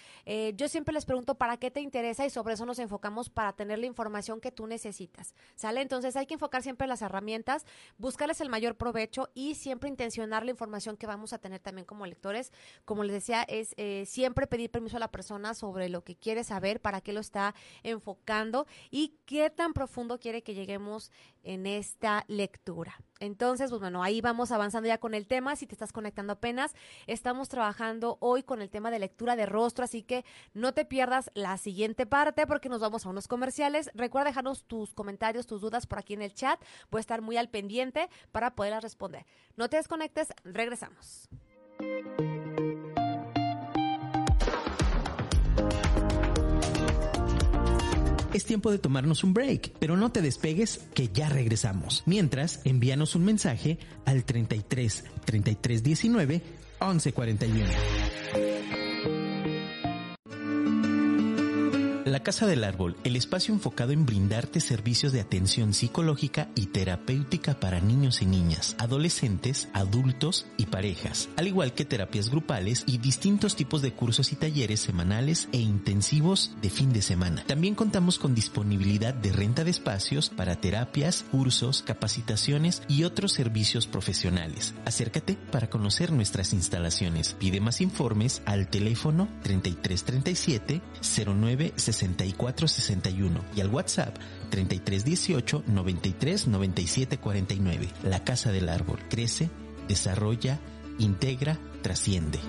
[0.56, 2.26] yo siempre les pregunto, ¿para qué te interesa?
[2.26, 5.82] Y sobre eso nos enfocamos para tener la información que tú necesitas, ¿sale?
[5.82, 7.66] Entonces hay que enfocar siempre las herramientas,
[7.98, 12.06] buscarles el mayor provecho y siempre intencionar la información que vamos a tener también como
[12.06, 12.52] lectores.
[12.86, 16.44] Como les decía, es eh, siempre pedir permiso a la persona sobre lo que quiere
[16.44, 21.12] saber, para qué lo está enfocando y qué tan profundo quiere que lleguemos
[21.44, 23.00] en esta lectura.
[23.20, 25.56] Entonces, pues bueno, ahí vamos avanzando ya con el tema.
[25.56, 26.74] Si te estás conectando apenas,
[27.06, 31.30] estamos trabajando hoy con el tema de lectura de rostro, así que no te pierdas
[31.36, 33.92] la siguiente parte porque nos vamos a unos comerciales.
[33.94, 36.60] Recuerda tus comentarios, tus dudas por aquí en el chat.
[36.90, 39.26] Voy a estar muy al pendiente para poderlas responder.
[39.56, 41.30] No te desconectes, regresamos.
[48.34, 52.04] es tiempo de tomarnos un break, pero no te despegues que ya regresamos.
[52.06, 56.42] Mientras, envíanos un mensaje al 33 33 19
[56.80, 58.51] 11 41.
[62.12, 67.58] La Casa del Árbol, el espacio enfocado en brindarte servicios de atención psicológica y terapéutica
[67.58, 73.56] para niños y niñas, adolescentes, adultos y parejas, al igual que terapias grupales y distintos
[73.56, 77.46] tipos de cursos y talleres semanales e intensivos de fin de semana.
[77.48, 83.88] También contamos con disponibilidad de renta de espacios para terapias, cursos, capacitaciones y otros servicios
[83.88, 84.74] profesionales.
[84.84, 87.36] Acércate para conocer nuestras instalaciones.
[87.40, 90.82] Pide más informes al teléfono 3337
[91.40, 94.18] 09 6461 y al WhatsApp
[94.50, 97.88] 3318 93 97 49.
[98.04, 99.50] La Casa del Árbol crece,
[99.88, 100.60] desarrolla,
[100.98, 102.40] integra, trasciende.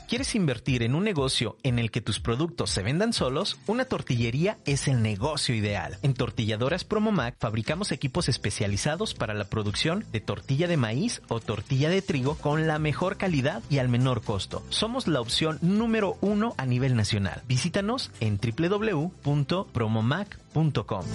[0.07, 3.57] ¿Quieres invertir en un negocio en el que tus productos se vendan solos?
[3.65, 5.97] Una tortillería es el negocio ideal.
[6.03, 11.89] En Tortilladoras Promomac fabricamos equipos especializados para la producción de tortilla de maíz o tortilla
[11.89, 14.61] de trigo con la mejor calidad y al menor costo.
[14.69, 17.41] Somos la opción número uno a nivel nacional.
[17.47, 21.05] Visítanos en www.promomac.com.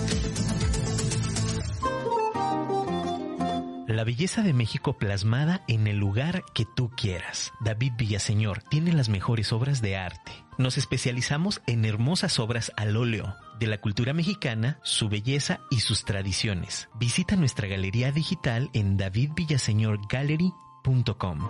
[3.91, 7.53] La belleza de México plasmada en el lugar que tú quieras.
[7.59, 10.31] David Villaseñor tiene las mejores obras de arte.
[10.59, 16.05] Nos especializamos en hermosas obras al óleo de la cultura mexicana, su belleza y sus
[16.05, 16.89] tradiciones.
[17.01, 21.49] Visita nuestra galería digital en davidvillaseñorgallery.com.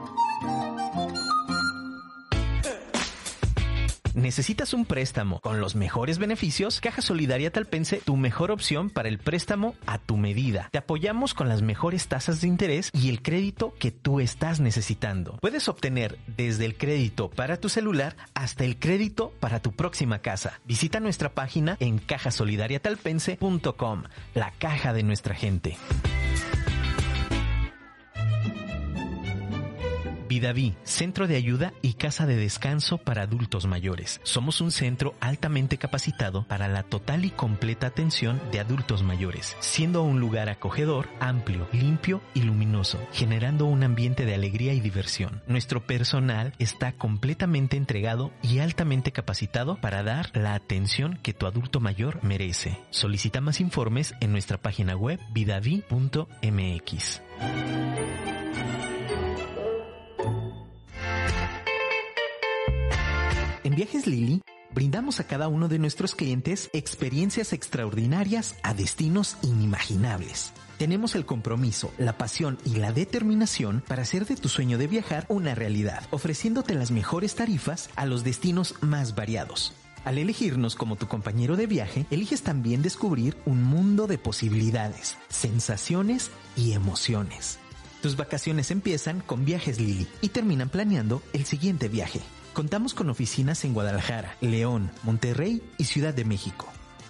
[4.14, 6.81] ¿Necesitas un préstamo con los mejores beneficios?
[6.81, 10.68] Caja Solidaria Talpense, tu mejor opción para el préstamo a tu medida.
[10.73, 15.38] Te apoyamos con las mejores tasas de interés y el crédito que tú estás necesitando.
[15.40, 20.61] Puedes obtener desde el crédito para tu celular hasta el crédito para tu próxima casa.
[20.64, 24.03] Visita nuestra página en cajasolidariatalpense.com,
[24.35, 25.77] la caja de nuestra gente.
[30.30, 34.20] Vidaví, centro de ayuda y casa de descanso para adultos mayores.
[34.22, 40.04] Somos un centro altamente capacitado para la total y completa atención de adultos mayores, siendo
[40.04, 45.42] un lugar acogedor, amplio, limpio y luminoso, generando un ambiente de alegría y diversión.
[45.48, 51.80] Nuestro personal está completamente entregado y altamente capacitado para dar la atención que tu adulto
[51.80, 52.78] mayor merece.
[52.90, 57.20] Solicita más informes en nuestra página web vidavi.mx.
[63.70, 64.42] En Viajes Lili,
[64.74, 70.52] brindamos a cada uno de nuestros clientes experiencias extraordinarias a destinos inimaginables.
[70.76, 75.24] Tenemos el compromiso, la pasión y la determinación para hacer de tu sueño de viajar
[75.28, 79.72] una realidad, ofreciéndote las mejores tarifas a los destinos más variados.
[80.04, 86.33] Al elegirnos como tu compañero de viaje, eliges también descubrir un mundo de posibilidades, sensaciones
[86.56, 87.61] y emociones.
[88.02, 92.20] Tus vacaciones empiezan con Viajes Lili y terminan planeando el siguiente viaje.
[92.52, 96.66] Contamos con oficinas en Guadalajara, León, Monterrey y Ciudad de México.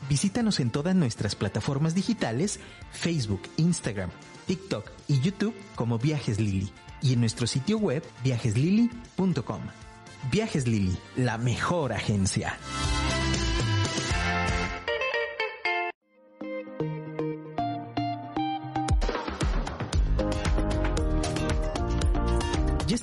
[0.08, 2.60] Visítanos en todas nuestras plataformas digitales,
[2.92, 4.10] Facebook, Instagram,
[4.46, 6.72] TikTok y YouTube como Viajes Lili
[7.02, 9.62] y en nuestro sitio web viajeslili.com.
[10.30, 12.58] Viajes Lili, la mejor agencia.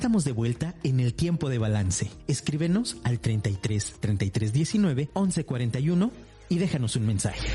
[0.08, 2.10] Estamos de vuelta en el tiempo de balance.
[2.30, 6.12] Escríbenos al 33 33 19 11 41
[6.48, 7.46] y déjanos un mensaje.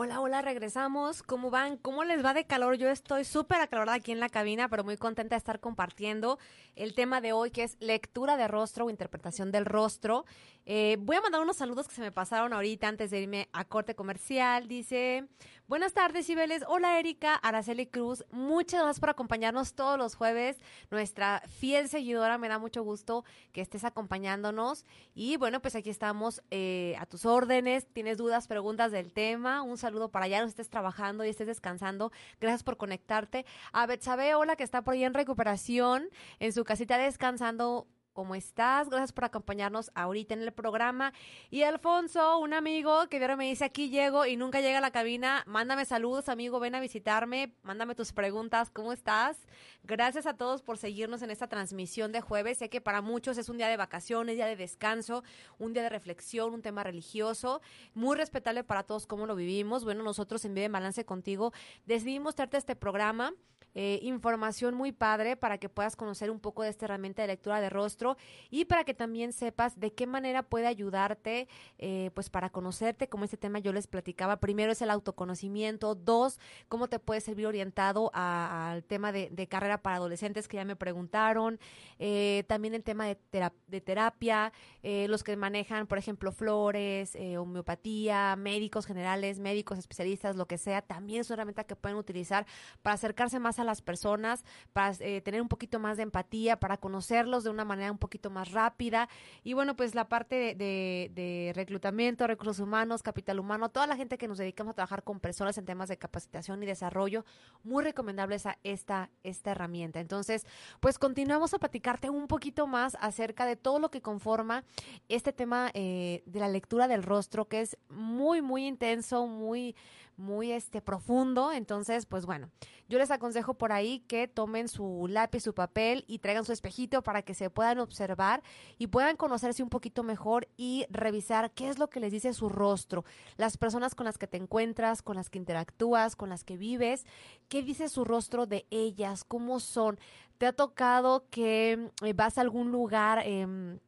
[0.00, 1.24] Hola, hola, regresamos.
[1.24, 1.76] ¿Cómo van?
[1.76, 2.76] ¿Cómo les va de calor?
[2.76, 6.38] Yo estoy súper acalorada aquí en la cabina, pero muy contenta de estar compartiendo
[6.76, 10.24] el tema de hoy, que es lectura de rostro o interpretación del rostro.
[10.66, 13.64] Eh, voy a mandar unos saludos que se me pasaron ahorita antes de irme a
[13.64, 14.68] corte comercial.
[14.68, 15.26] Dice,
[15.68, 16.64] buenas tardes, Cibeles.
[16.66, 18.24] Hola, Erika, Araceli Cruz.
[18.30, 20.56] Muchas gracias por acompañarnos todos los jueves.
[20.90, 24.86] Nuestra fiel seguidora, me da mucho gusto que estés acompañándonos.
[25.14, 27.86] Y bueno, pues aquí estamos eh, a tus órdenes.
[27.92, 29.62] Tienes dudas, preguntas del tema.
[29.62, 32.10] Un saludo para allá, no estés trabajando y estés descansando.
[32.40, 33.44] Gracias por conectarte.
[33.72, 36.08] A Betsabe, hola, que está por ahí en recuperación,
[36.40, 37.86] en su casita descansando
[38.18, 38.88] ¿Cómo estás?
[38.88, 41.12] Gracias por acompañarnos ahorita en el programa.
[41.52, 44.90] Y Alfonso, un amigo que ahora me dice, aquí llego y nunca llega a la
[44.90, 49.46] cabina, mándame saludos, amigo, ven a visitarme, mándame tus preguntas, ¿cómo estás?
[49.84, 52.58] Gracias a todos por seguirnos en esta transmisión de jueves.
[52.58, 55.22] Sé que para muchos es un día de vacaciones, día de descanso,
[55.60, 57.60] un día de reflexión, un tema religioso,
[57.94, 59.84] muy respetable para todos cómo lo vivimos.
[59.84, 61.52] Bueno, nosotros en Vive en Balance contigo
[61.86, 63.32] decidimos traerte este programa
[63.74, 67.60] eh, información muy padre para que puedas conocer un poco de esta herramienta de lectura
[67.60, 68.16] de rostro
[68.50, 73.24] y para que también sepas de qué manera puede ayudarte eh, pues para conocerte, como
[73.24, 78.10] este tema yo les platicaba, primero es el autoconocimiento, dos, cómo te puede servir orientado
[78.14, 81.58] al tema de, carrera para adolescentes que ya me preguntaron,
[81.98, 83.18] eh, también el tema de,
[83.66, 84.52] de terapia,
[84.82, 91.20] los que manejan, por ejemplo, flores, homeopatía, médicos generales, médicos especialistas, lo que sea, también
[91.20, 92.46] es una herramienta que pueden utilizar
[92.82, 96.76] para acercarse más a las personas, para eh, tener un poquito más de empatía, para
[96.76, 99.08] conocerlos de una manera un poquito más rápida.
[99.42, 104.28] Y bueno, pues la parte de, reclutamiento, recursos humanos, capital humano, toda la gente que
[104.28, 107.24] nos dedicamos a trabajar con personas en temas de capacitación y desarrollo,
[107.64, 110.00] muy recomendable esa, esta, esta herramienta.
[110.00, 110.46] Entonces,
[110.80, 114.64] pues continuamos a platicarte un poquito más acerca de todo lo que conforma
[115.08, 119.74] este tema eh, de la lectura del rostro, que es muy, muy intenso, muy
[120.18, 122.50] muy este profundo, entonces pues bueno,
[122.88, 127.02] yo les aconsejo por ahí que tomen su lápiz, su papel y traigan su espejito
[127.02, 128.42] para que se puedan observar
[128.78, 132.48] y puedan conocerse un poquito mejor y revisar qué es lo que les dice su
[132.48, 133.04] rostro,
[133.36, 137.06] las personas con las que te encuentras, con las que interactúas, con las que vives,
[137.48, 139.98] qué dice su rostro de ellas, cómo son.
[140.38, 143.78] ¿Te ha tocado que eh, vas a algún lugar eh,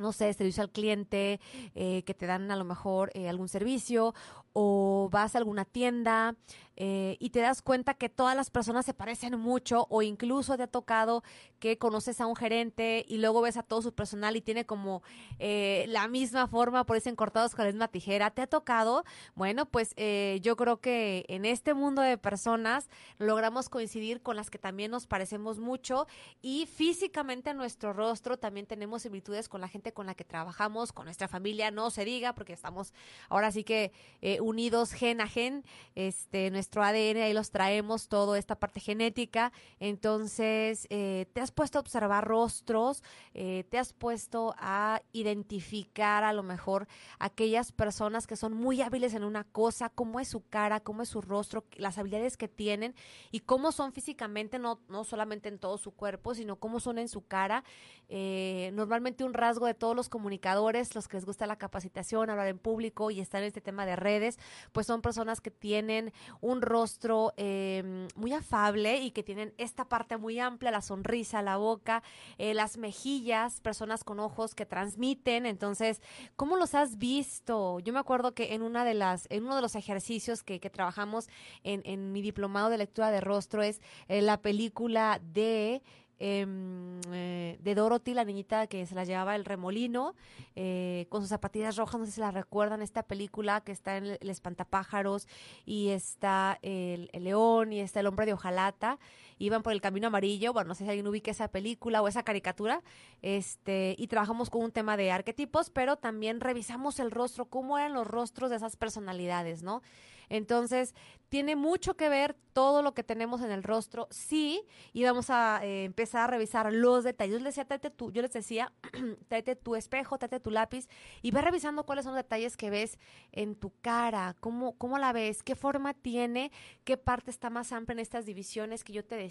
[0.00, 1.40] no sé, servicio al cliente,
[1.74, 4.14] eh, que te dan a lo mejor eh, algún servicio,
[4.52, 6.34] o vas a alguna tienda
[6.82, 10.62] eh, y te das cuenta que todas las personas se parecen mucho o incluso te
[10.62, 11.22] ha tocado
[11.58, 15.02] que conoces a un gerente y luego ves a todo su personal y tiene como
[15.38, 18.30] eh, la misma forma, parecen cortados con la misma tijera.
[18.30, 19.04] ¿Te ha tocado?
[19.34, 24.48] Bueno, pues eh, yo creo que en este mundo de personas logramos coincidir con las
[24.48, 26.06] que también nos parecemos mucho
[26.40, 30.94] y físicamente en nuestro rostro también tenemos similitudes con la gente con la que trabajamos,
[30.94, 32.94] con nuestra familia, no se diga, porque estamos
[33.28, 33.92] ahora sí que
[34.40, 35.62] unidos gen a gen,
[35.94, 39.52] este, nuestro ADN, ahí los traemos, toda esta parte genética.
[39.80, 43.02] Entonces, eh, te has puesto a observar rostros,
[43.34, 46.86] eh, te has puesto a identificar a lo mejor
[47.18, 51.08] aquellas personas que son muy hábiles en una cosa, cómo es su cara, cómo es
[51.08, 52.94] su rostro, las habilidades que tienen
[53.32, 57.08] y cómo son físicamente, no, no solamente en todo su cuerpo, sino cómo son en
[57.08, 57.64] su cara.
[58.08, 62.46] Eh, normalmente un rasgo de todos los comunicadores, los que les gusta la capacitación, hablar
[62.46, 64.38] en público y estar en este tema de redes,
[64.70, 70.16] pues son personas que tienen un rostro em, muy afable y que tienen esta parte
[70.16, 72.02] muy amplia, la sonrisa, la boca,
[72.38, 75.46] eh, las mejillas, personas con ojos que transmiten.
[75.46, 76.00] Entonces,
[76.36, 77.80] ¿cómo los has visto?
[77.80, 81.28] Yo me acuerdo que en una de las, en uno de los ejercicios que, trabajamos
[81.64, 85.82] en, mi diplomado de lectura de rostro es eh, la película de
[86.20, 90.14] eh, de Dorothy, la niñita que se la llevaba el remolino,
[90.54, 94.04] eh, con sus zapatillas rojas, no sé si la recuerdan, esta película que está en
[94.20, 95.26] el, Espantapájaros
[95.64, 98.98] y está el, león y está el hombre de hojalata,
[99.40, 102.22] iban por el camino amarillo, bueno, no sé si alguien ubica esa película o esa
[102.22, 102.82] caricatura,
[103.22, 107.94] este, y trabajamos con un tema de arquetipos, pero también revisamos el rostro, cómo eran
[107.94, 109.82] los rostros de esas personalidades, ¿no?
[110.30, 110.94] Entonces,
[111.28, 114.62] tiene mucho que ver todo lo que tenemos en el rostro, sí,
[114.92, 117.32] y vamos a eh, empezar a revisar los detalles.
[117.32, 118.72] Yo les decía, tráete tu, yo les decía,
[119.28, 120.88] tráete tu espejo, tráete tu lápiz
[121.20, 122.98] y ve revisando cuáles son los detalles que ves
[123.32, 126.52] en tu cara, cómo, cómo la ves, qué forma tiene,
[126.84, 129.29] qué parte está más amplia en estas divisiones que yo te decía.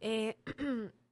[0.00, 0.34] Eh,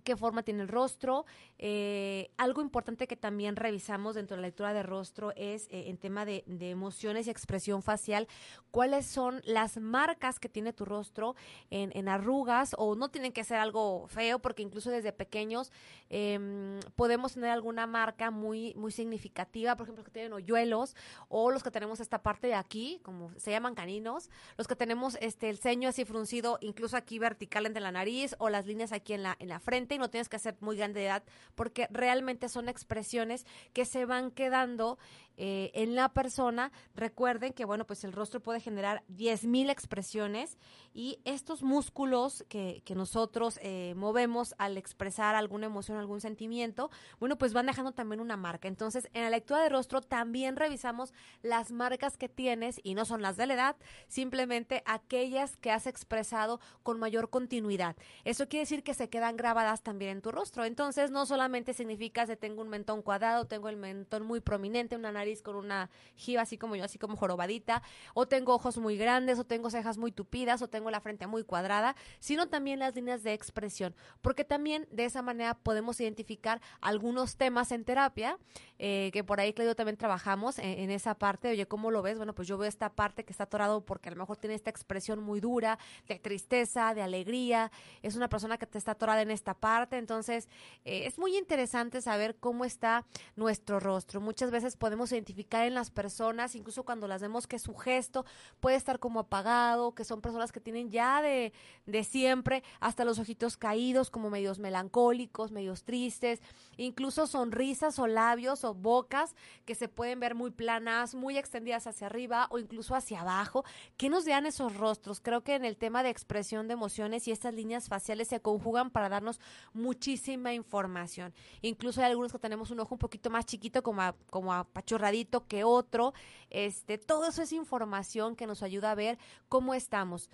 [0.00, 1.26] qué forma tiene el rostro.
[1.58, 5.96] Eh, algo importante que también revisamos dentro de la lectura de rostro es eh, en
[5.96, 8.28] tema de, emociones y expresión facial,
[8.70, 11.34] cuáles son las marcas que tiene tu rostro
[11.70, 15.70] en, arrugas o no tienen que ser algo feo porque incluso desde pequeños
[16.08, 20.96] em, podemos tener alguna marca muy, muy significativa, por ejemplo, que tienen hoyuelos
[21.28, 25.16] o los que tenemos esta parte de aquí, como se llaman caninos, los que tenemos
[25.20, 29.12] este el ceño así fruncido, incluso aquí vertical entre la nariz o las líneas aquí
[29.12, 31.22] en la, en la frente y no tienes que ser muy grande de edad
[31.54, 34.98] porque realmente son expresiones que se van quedando
[35.42, 36.70] eh, en la persona.
[36.94, 40.58] Recuerden que, bueno, pues el rostro puede generar 10.000 expresiones
[40.92, 47.38] y estos músculos que, que nosotros eh, movemos al expresar alguna emoción, algún sentimiento, bueno,
[47.38, 48.68] pues van dejando también una marca.
[48.68, 53.22] Entonces, en la lectura de rostro también revisamos las marcas que tienes y no son
[53.22, 53.76] las de la edad,
[54.08, 57.96] simplemente aquellas que has expresado con mayor continuidad.
[58.24, 60.64] Eso quiere decir que se quedan grabadas también en tu rostro.
[60.64, 65.12] Entonces, no solamente significa que tengo un mentón cuadrado, tengo el mentón muy prominente, una
[65.12, 67.82] nariz con una jiba así como yo, así como jorobadita,
[68.14, 71.44] o tengo ojos muy grandes, o tengo cejas muy tupidas, o tengo la frente muy
[71.44, 77.36] cuadrada, sino también las líneas de expresión, porque también de esa manera podemos identificar algunos
[77.36, 78.38] temas en terapia,
[78.78, 82.16] eh, que por ahí, Claudio, también trabajamos en, esa parte, oye, ¿cómo lo ves?
[82.16, 84.70] Bueno, pues yo veo esta parte que está atorado porque a lo mejor tiene esta
[84.70, 87.70] expresión muy dura, de tristeza, de alegría,
[88.02, 90.48] es una persona que te está atorada en esta parte, entonces
[90.84, 93.06] eh, es muy interesante saber cómo está
[93.36, 94.20] nuestro rostro.
[94.20, 98.24] Muchas veces podemos identificar en las personas, incluso cuando las vemos que su gesto
[98.58, 101.52] puede estar como apagado, que son personas que tienen ya de,
[101.86, 106.40] de siempre hasta los ojitos caídos, como medios melancólicos, medios tristes,
[106.76, 109.34] incluso sonrisas o labios o bocas
[109.64, 113.64] que se pueden ver muy planas, muy extendidas hacia arriba o incluso hacia abajo.
[113.96, 115.20] ¿Qué nos dan esos rostros?
[115.20, 118.90] Creo que en el tema de expresión de emociones y estas líneas faciales se conjugan
[118.90, 119.40] para darnos
[119.72, 121.32] muchísima información.
[121.62, 125.10] Incluso hay algunos que tenemos un ojo un poquito más chiquito, como, como apachurrado
[125.48, 126.12] que otro.
[126.50, 130.30] Este, todo eso es información que nos ayuda a ver cómo estamos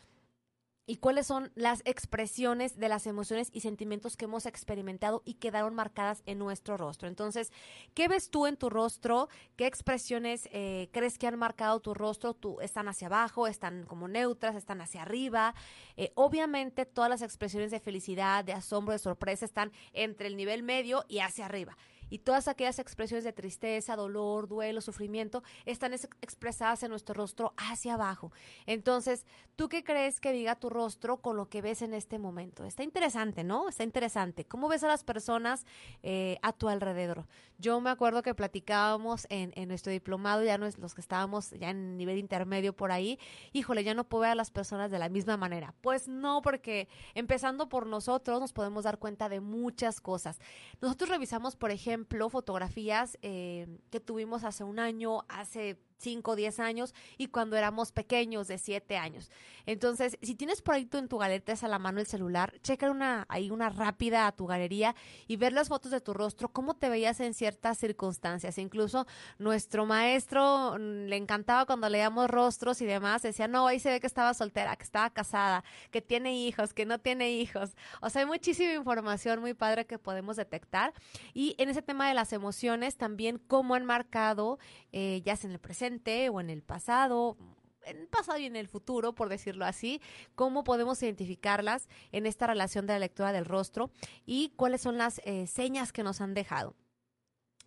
[0.87, 5.75] y cuáles son las expresiones de las emociones y sentimientos que hemos experimentado y quedaron
[5.75, 7.09] marcadas en nuestro rostro.
[7.09, 7.53] Entonces,
[7.95, 9.29] ¿qué ves tú en tu rostro?
[9.57, 12.35] ¿Qué expresiones eh, crees que han marcado tu rostro?
[12.35, 13.47] ¿Tú, ¿Están hacia abajo?
[13.49, 14.55] ¿Están como neutras?
[14.55, 15.55] ¿Están hacia arriba?
[15.97, 20.63] Eh, obviamente, todas las expresiones de felicidad, de asombro, de sorpresa están entre el nivel
[20.63, 21.77] medio y hacia arriba.
[22.11, 27.95] Y todas aquellas expresiones de tristeza, dolor, duelo, sufrimiento están expresadas en nuestro rostro hacia
[27.95, 28.33] abajo.
[28.67, 29.27] Entonces,
[29.57, 32.65] ¿tú qué crees que diga tu rostro con lo que ves en este momento?
[32.65, 33.69] Está interesante, ¿no?
[33.69, 34.45] Está interesante.
[34.45, 35.65] ¿Cómo ves a las personas
[36.03, 37.27] eh, a tu alrededor?
[37.59, 41.51] Yo me acuerdo que platicábamos en, en nuestro diplomado, ya no es los que estábamos
[41.51, 43.19] ya en nivel intermedio por ahí,
[43.53, 45.75] híjole, ya no puedo ver a las personas de la misma manera.
[45.81, 50.39] Pues no, porque empezando por nosotros nos podemos dar cuenta de muchas cosas.
[50.81, 51.96] Nosotros revisamos, por ejemplo,
[52.31, 57.93] fotografías eh, que tuvimos hace un año, hace 5 o 10 años y cuando éramos
[57.93, 59.31] pequeños de 7 años.
[59.65, 62.91] Entonces, si tienes por ahí tú en tu galería a la mano el celular, checa
[62.91, 64.95] una, ahí una rápida a tu galería
[65.27, 68.59] y ver las fotos de tu rostro, cómo te veías en ciertas circunstancias.
[68.59, 69.07] Incluso
[69.39, 74.01] nuestro maestro mm, le encantaba cuando leíamos rostros y demás, decía, no, ahí se ve
[74.01, 77.77] que estaba soltera, que estaba casada, que tiene hijos, que no tiene hijos.
[78.01, 80.93] O sea, hay muchísima información muy padre que podemos detectar.
[81.35, 84.59] Y en ese tema de las emociones, también cómo han marcado,
[84.93, 85.86] eh, ya sea en el presente,
[86.31, 87.37] o en el pasado,
[87.85, 90.01] en el pasado y en el futuro, por decirlo así,
[90.35, 93.91] cómo podemos identificarlas en esta relación de la lectura del rostro
[94.25, 96.75] y cuáles son las eh, señas que nos han dejado.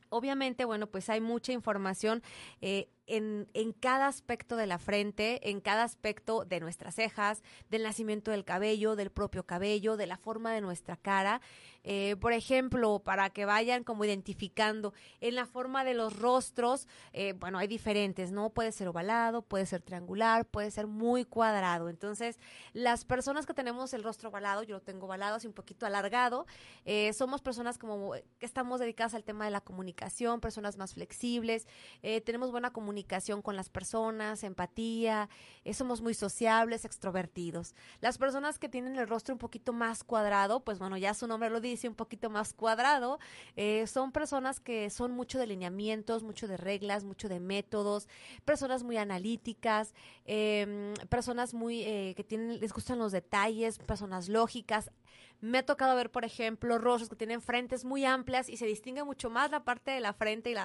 [0.09, 2.23] Obviamente, bueno, pues hay mucha información
[2.61, 7.83] eh, en, en, cada aspecto de la frente, en cada aspecto de nuestras cejas, del
[7.83, 11.41] nacimiento del cabello, del propio cabello, de la forma de nuestra cara.
[11.83, 17.33] Eh, por ejemplo, para que vayan como identificando en la forma de los rostros, eh,
[17.33, 18.49] bueno, hay diferentes, ¿no?
[18.49, 21.89] Puede ser ovalado, puede ser triangular, puede ser muy cuadrado.
[21.89, 22.37] Entonces,
[22.73, 26.45] las personas que tenemos el rostro ovalado, yo lo tengo ovalado, así un poquito alargado,
[26.85, 31.67] eh, somos personas como que estamos dedicadas al tema de la comunicación, personas más flexibles,
[32.01, 32.98] tenemos buena comunicación
[33.41, 35.29] con las personas, empatía,
[35.73, 37.73] somos muy sociables, extrovertidos.
[38.01, 41.49] Las personas que tienen el rostro un poquito más cuadrado, pues bueno, ya su nombre
[41.49, 43.19] lo dice, dice un poquito más cuadrado,
[43.55, 48.07] eh, son personas que son mucho de lineamientos, mucho de reglas, mucho de métodos,
[48.45, 49.93] personas muy analíticas,
[50.25, 54.91] em, personas muy eh, que tienen, les gustan los detalles, personas lógicas.
[55.41, 59.05] Me ha tocado ver, por ejemplo, rostros que tienen frentes muy amplias y se distingue
[59.05, 60.55] mucho más la parte de la frente y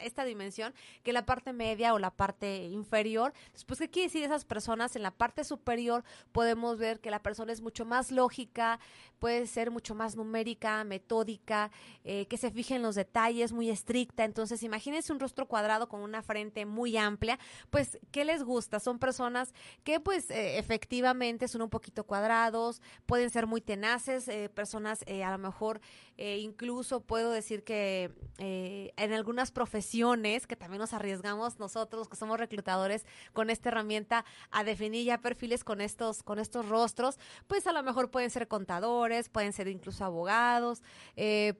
[0.00, 0.72] esta dimensión
[1.02, 3.34] que la parte media o la parte inferior.
[3.52, 4.96] Después, ¿qué quiere decir esas personas?
[4.96, 8.80] En la parte superior podemos ver que la persona es mucho más lógica,
[9.18, 11.70] puede ser mucho más numérica, metódica,
[12.02, 14.24] eh, que se fije en los detalles, muy estricta.
[14.24, 17.38] Entonces, imagínense un rostro cuadrado con una frente muy amplia,
[17.68, 18.80] pues, ¿qué les gusta?
[18.80, 19.52] Son personas
[19.84, 25.22] que, pues, eh, efectivamente son un poquito cuadrados, pueden ser muy tenaces, eh, personas eh,
[25.22, 25.80] a lo mejor
[26.16, 32.38] eh, incluso puedo decir que en algunas profesiones que también nos arriesgamos nosotros que somos
[32.38, 37.72] reclutadores con esta herramienta a definir ya perfiles con estos con estos rostros pues a
[37.72, 40.82] lo mejor pueden ser contadores pueden ser incluso abogados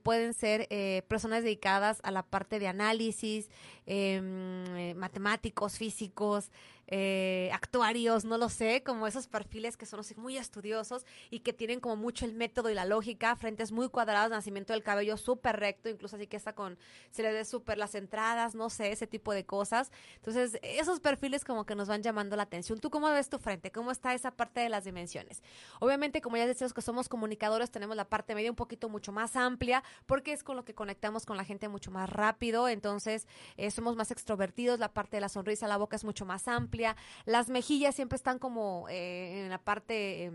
[0.02, 0.68] pueden ser
[1.06, 3.50] personas dedicadas a la parte de análisis
[3.86, 6.50] em, matemáticos físicos
[6.94, 11.80] eh, actuarios, no lo sé, como esos perfiles que son muy estudiosos y que tienen
[11.80, 15.88] como mucho el método y la lógica, frentes muy cuadrados, nacimiento del cabello súper recto,
[15.88, 16.76] incluso así que está con,
[17.10, 19.90] se le ve súper las entradas, no sé, ese tipo de cosas.
[20.16, 22.78] Entonces, esos perfiles como que nos van llamando la atención.
[22.78, 23.72] ¿Tú cómo ves tu frente?
[23.72, 25.42] ¿Cómo está esa parte de las dimensiones?
[25.80, 29.34] Obviamente, como ya decíamos que somos comunicadores, tenemos la parte media un poquito mucho más
[29.34, 33.26] amplia, porque es con lo que conectamos con la gente mucho más rápido, entonces
[33.56, 36.81] eh, somos más extrovertidos, la parte de la sonrisa, la boca es mucho más amplia
[37.24, 40.30] las mejillas siempre están como eh, en la parte...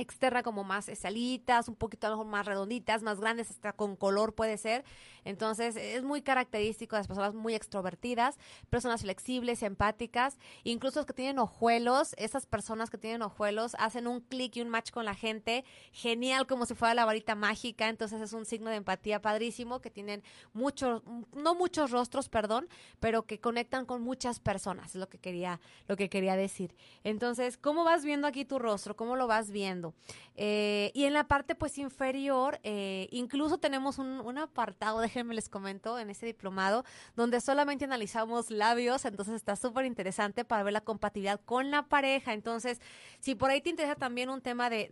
[0.00, 3.96] Externa como más salitas, un poquito a lo mejor más redonditas, más grandes, hasta con
[3.96, 4.84] color puede ser.
[5.24, 8.38] Entonces es muy característico de las personas muy extrovertidas,
[8.68, 14.20] personas flexibles, empáticas, incluso los que tienen ojuelos, esas personas que tienen ojuelos hacen un
[14.20, 18.20] clic y un match con la gente, genial como si fuera la varita mágica, entonces
[18.20, 20.22] es un signo de empatía padrísimo que tienen
[20.52, 25.60] muchos, no muchos rostros, perdón, pero que conectan con muchas personas, es lo que quería,
[25.86, 26.74] lo que quería decir.
[27.04, 28.96] Entonces, ¿cómo vas viendo aquí tu rostro?
[28.96, 29.89] ¿Cómo lo vas viendo?
[30.36, 35.98] Eh, y en la parte pues inferior, eh, incluso tenemos un, apartado, déjenme les comento,
[35.98, 36.84] en ese diplomado,
[37.14, 42.32] donde solamente analizamos labios, entonces está súper interesante para ver la compatibilidad con la pareja.
[42.32, 42.80] Entonces,
[43.18, 44.88] si por ahí te interesa también un tema de,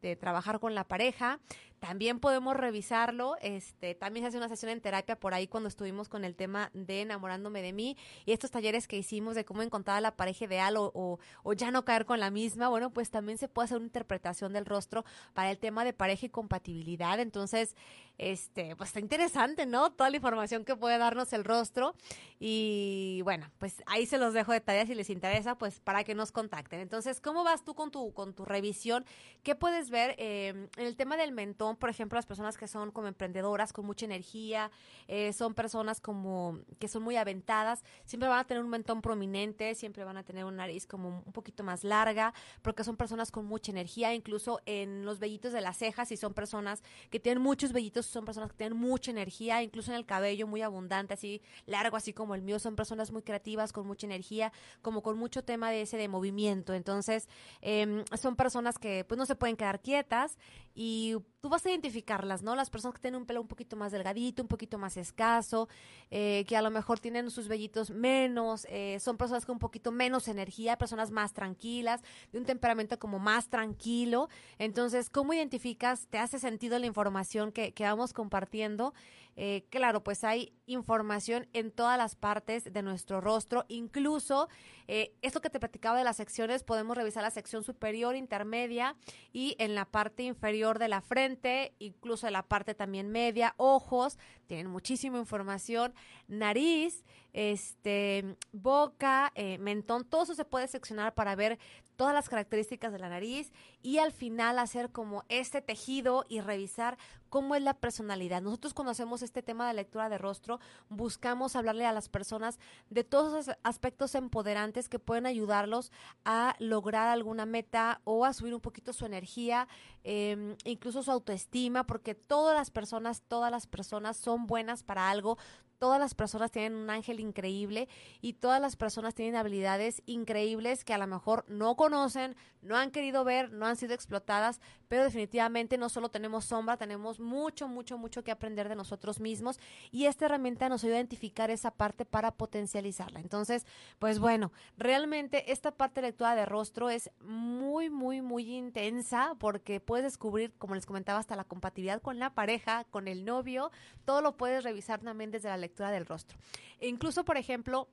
[0.00, 1.40] de trabajar con la pareja,
[1.78, 3.36] también podemos revisarlo.
[3.40, 6.70] Este, también se hace una sesión en terapia por ahí cuando estuvimos con el tema
[6.74, 10.44] de enamorándome de mí y estos talleres que hicimos de cómo encontrar a la pareja
[10.44, 12.68] ideal o, o, o ya no caer con la misma.
[12.68, 15.04] Bueno, pues también se puede hacer una interpretación del rostro
[15.34, 17.20] para el tema de pareja y compatibilidad.
[17.20, 17.76] Entonces,
[18.18, 19.92] este, pues está interesante, ¿no?
[19.92, 21.94] Toda la información que puede darnos el rostro.
[22.40, 26.14] Y bueno, pues ahí se los dejo de tarea si les interesa, pues para que
[26.14, 26.80] nos contacten.
[26.80, 29.04] Entonces, ¿cómo vas tú con tu, con tu revisión?
[29.42, 31.76] ¿Qué puedes ver eh, en el tema del mentón?
[31.76, 34.70] Por ejemplo, las personas que son como emprendedoras, con mucha energía,
[35.06, 39.74] eh, son personas como que son muy aventadas, siempre van a tener un mentón prominente,
[39.74, 43.46] siempre van a tener una nariz como un poquito más larga, porque son personas con
[43.46, 47.72] mucha energía, incluso en los vellitos de las cejas, y son personas que tienen muchos
[47.72, 51.96] vellitos, son personas que tienen mucha energía, incluso en el cabello muy abundante, así largo,
[51.96, 54.52] así como el mío, son personas muy creativas, con mucha energía,
[54.82, 56.74] como con mucho tema de ese de movimiento.
[56.74, 57.28] Entonces,
[57.60, 60.38] em, son personas que pues no se pueden quedar quietas
[60.80, 62.54] y tú vas a identificarlas, ¿no?
[62.54, 65.68] Las personas que tienen un pelo un poquito más delgadito, un poquito más escaso,
[66.08, 69.90] eh, que a lo mejor tienen sus vellitos menos, eh, son personas con un poquito
[69.90, 72.00] menos energía, personas más tranquilas,
[72.30, 74.28] de un temperamento como más tranquilo.
[74.60, 76.06] Entonces, ¿cómo identificas?
[76.06, 78.94] ¿Te hace sentido la información que, que vamos compartiendo?
[79.36, 84.48] Eh, claro, pues hay información en todas las partes de nuestro rostro, incluso
[84.88, 88.96] eh, esto que te platicaba de las secciones, podemos revisar la sección superior, intermedia
[89.32, 94.18] y en la parte inferior de la frente, incluso en la parte también media, ojos,
[94.46, 95.94] tienen muchísima información,
[96.26, 101.58] nariz, este, boca, eh, mentón, todo eso se puede seccionar para ver
[101.98, 106.96] todas las características de la nariz y al final hacer como este tejido y revisar
[107.28, 108.40] cómo es la personalidad.
[108.40, 113.02] Nosotros cuando hacemos este tema de lectura de rostro, buscamos hablarle a las personas de
[113.02, 115.90] todos esos aspectos empoderantes que pueden ayudarlos
[116.24, 119.66] a lograr alguna meta o a subir un poquito su energía,
[120.04, 125.36] eh, incluso su autoestima, porque todas las personas, todas las personas son buenas para algo,
[125.78, 127.88] todas las personas tienen un ángel increíble
[128.20, 132.90] y todas las personas tienen habilidades increíbles que a lo mejor no conocen, no han
[132.90, 137.96] querido ver, no han sido explotadas, pero definitivamente no solo tenemos sombra, tenemos mucho, mucho,
[137.96, 139.60] mucho que aprender de nosotros mismos
[139.92, 143.20] y esta herramienta nos ayuda a identificar esa parte para potencializarla.
[143.20, 143.66] Entonces,
[143.98, 149.80] pues bueno, realmente esta parte de lectura de rostro es muy, muy, muy intensa porque
[149.80, 153.70] puedes descubrir, como les comentaba, hasta la compatibilidad con la pareja, con el novio,
[154.04, 156.36] todo lo puedes revisar también desde la lectura lectura del rostro.
[156.80, 157.88] E incluso, por ejemplo,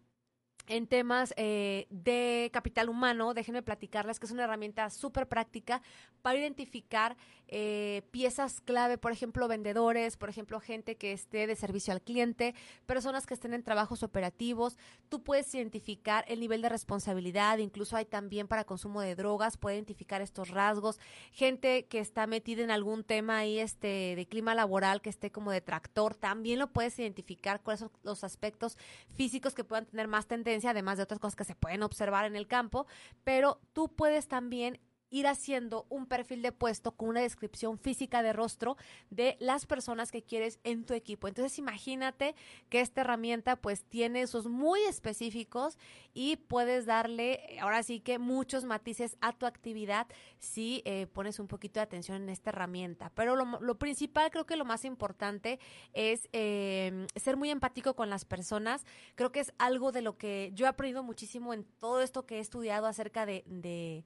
[0.68, 5.82] en temas eh, de capital humano, déjenme platicarles que es una herramienta súper práctica
[6.22, 7.16] para identificar
[7.47, 12.55] eh, piezas clave, por ejemplo, vendedores, por ejemplo, gente que esté de servicio al cliente,
[12.88, 14.78] personas que estén en trabajos operativos.
[15.09, 19.76] Tú puedes identificar el nivel de responsabilidad, incluso hay también para consumo de drogas, puede
[19.76, 20.99] identificar estos rasgos.
[21.32, 25.51] Gente que está metida en algún tema ahí este, de clima laboral, que esté como
[25.51, 28.78] de tractor, también lo puedes identificar cuáles son los aspectos
[29.13, 32.36] físicos que puedan tener más tendencia además de otras cosas que se pueden observar en
[32.36, 32.88] el campo,
[33.24, 34.80] pero tú puedes también
[35.10, 38.78] ir haciendo un perfil de puesto con una descripción física de rostro
[39.10, 41.28] de las personas que quieres en tu equipo.
[41.28, 42.36] Entonces imagínate
[42.70, 45.78] que esta herramienta pues tiene esos muy específicos
[46.14, 50.08] y puedes darle ahora sí que muchos matices a tu actividad
[50.39, 53.12] si eh, pones un poquito de atención en esta herramienta.
[53.16, 55.60] Pero lo, principal, creo que lo más importante
[55.93, 58.86] es eh, ser muy empático con las personas.
[59.16, 62.38] Creo que es algo de lo que yo he aprendido muchísimo en todo esto que
[62.38, 64.03] he estudiado acerca de de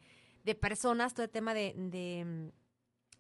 [0.56, 2.52] personas, todo el tema de, de,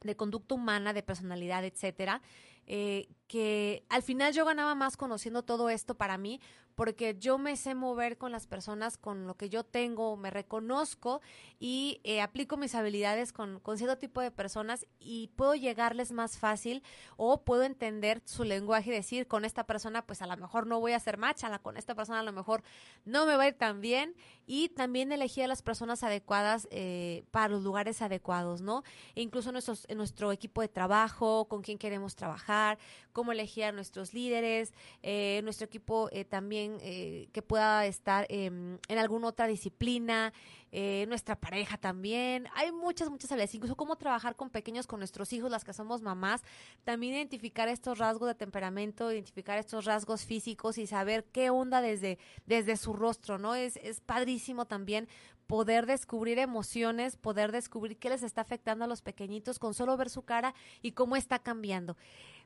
[0.01, 2.21] de conducta humana, de personalidad, etcétera,
[2.67, 6.41] eh, que al final yo ganaba más conociendo todo esto para mí,
[6.79, 11.19] porque yo me sé mover con las personas, con lo que yo tengo, me reconozco
[11.59, 16.37] y eh, aplico mis habilidades con, con, cierto tipo de personas y puedo llegarles más
[16.37, 16.81] fácil
[17.17, 20.79] o puedo entender su lenguaje y decir, con esta persona pues a lo mejor no
[20.79, 22.63] voy a ser macha, con esta persona a lo mejor
[23.03, 24.15] no me va a ir tan bien
[24.47, 28.83] y también elegir a las personas adecuadas eh, para los lugares adecuados, ¿no?
[29.15, 32.79] E incluso nuestros, en nuestro equipo de trabajo, con quién queremos trabajar,
[33.19, 38.97] cómo elegir a nuestros líderes, eh, nuestro equipo también eh, que pueda estar em, en
[38.97, 40.31] alguna otra disciplina,
[40.71, 42.47] eh, nuestra pareja también.
[42.55, 46.01] Hay muchas, muchas habilidades, incluso cómo trabajar con pequeños, con nuestros hijos, las que somos
[46.01, 46.43] mamás,
[46.85, 52.19] también identificar estos rasgos de temperamento, identificar estos rasgos físicos y saber qué onda desde,
[52.45, 53.53] desde su rostro, ¿no?
[53.53, 55.09] Es, es padrísimo también
[55.49, 60.11] poder descubrir emociones, poder descubrir qué les está afectando a los pequeñitos con solo ver
[60.11, 60.53] su cara
[60.83, 61.97] y cómo está cambiando.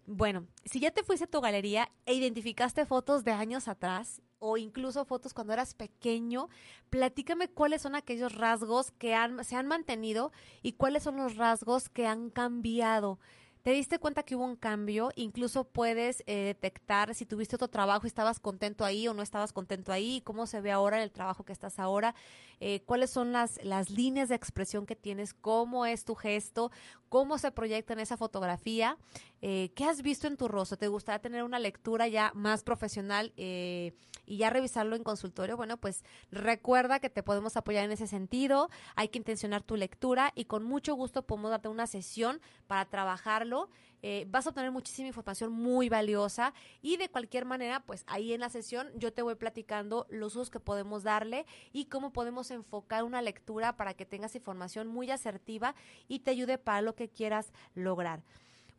[0.05, 4.57] Bueno, si ya te fuiste a tu galería e identificaste fotos de años atrás o
[4.57, 6.49] incluso fotos cuando eras pequeño,
[6.89, 11.87] platícame cuáles son aquellos rasgos que han, se han mantenido y cuáles son los rasgos
[11.87, 13.17] que han cambiado.
[13.63, 15.11] ¿Te diste cuenta que hubo un cambio?
[15.15, 19.53] Incluso puedes eh, detectar si tuviste otro trabajo y estabas contento ahí o no estabas
[19.53, 22.13] contento ahí, cómo se ve ahora el trabajo que estás ahora,
[22.59, 26.71] eh, cuáles son las, las líneas de expresión que tienes, cómo es tu gesto,
[27.07, 28.97] cómo se proyecta en esa fotografía.
[29.45, 30.77] Eh, ¿qué has visto en tu rostro?
[30.77, 33.91] ¿Te gustaría tener una lectura ya más profesional eh,
[34.25, 35.57] y ya revisarlo en consultorio?
[35.57, 40.31] Bueno, pues recuerda que te podemos apoyar en ese sentido, hay que intencionar tu lectura
[40.33, 43.69] y con mucho gusto podemos darte una sesión para trabajarlo.
[44.01, 48.39] Eh, vas a obtener muchísima información muy valiosa y de cualquier manera, pues ahí en
[48.39, 53.03] la sesión yo te voy platicando los usos que podemos darle y cómo podemos enfocar
[53.03, 55.75] una lectura para que tengas información muy asertiva
[56.07, 58.23] y te ayude para lo que quieras lograr.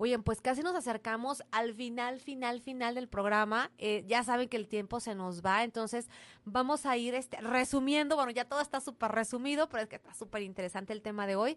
[0.04, 3.70] Oye, pues casi nos acercamos al final, final, final del programa.
[3.78, 6.10] Eh, ya saben que el tiempo se nos va, entonces
[6.44, 8.14] vamos a ir este, resumiendo.
[8.14, 11.36] Bueno, ya todo está súper resumido, pero es que está súper interesante el tema de
[11.36, 11.56] hoy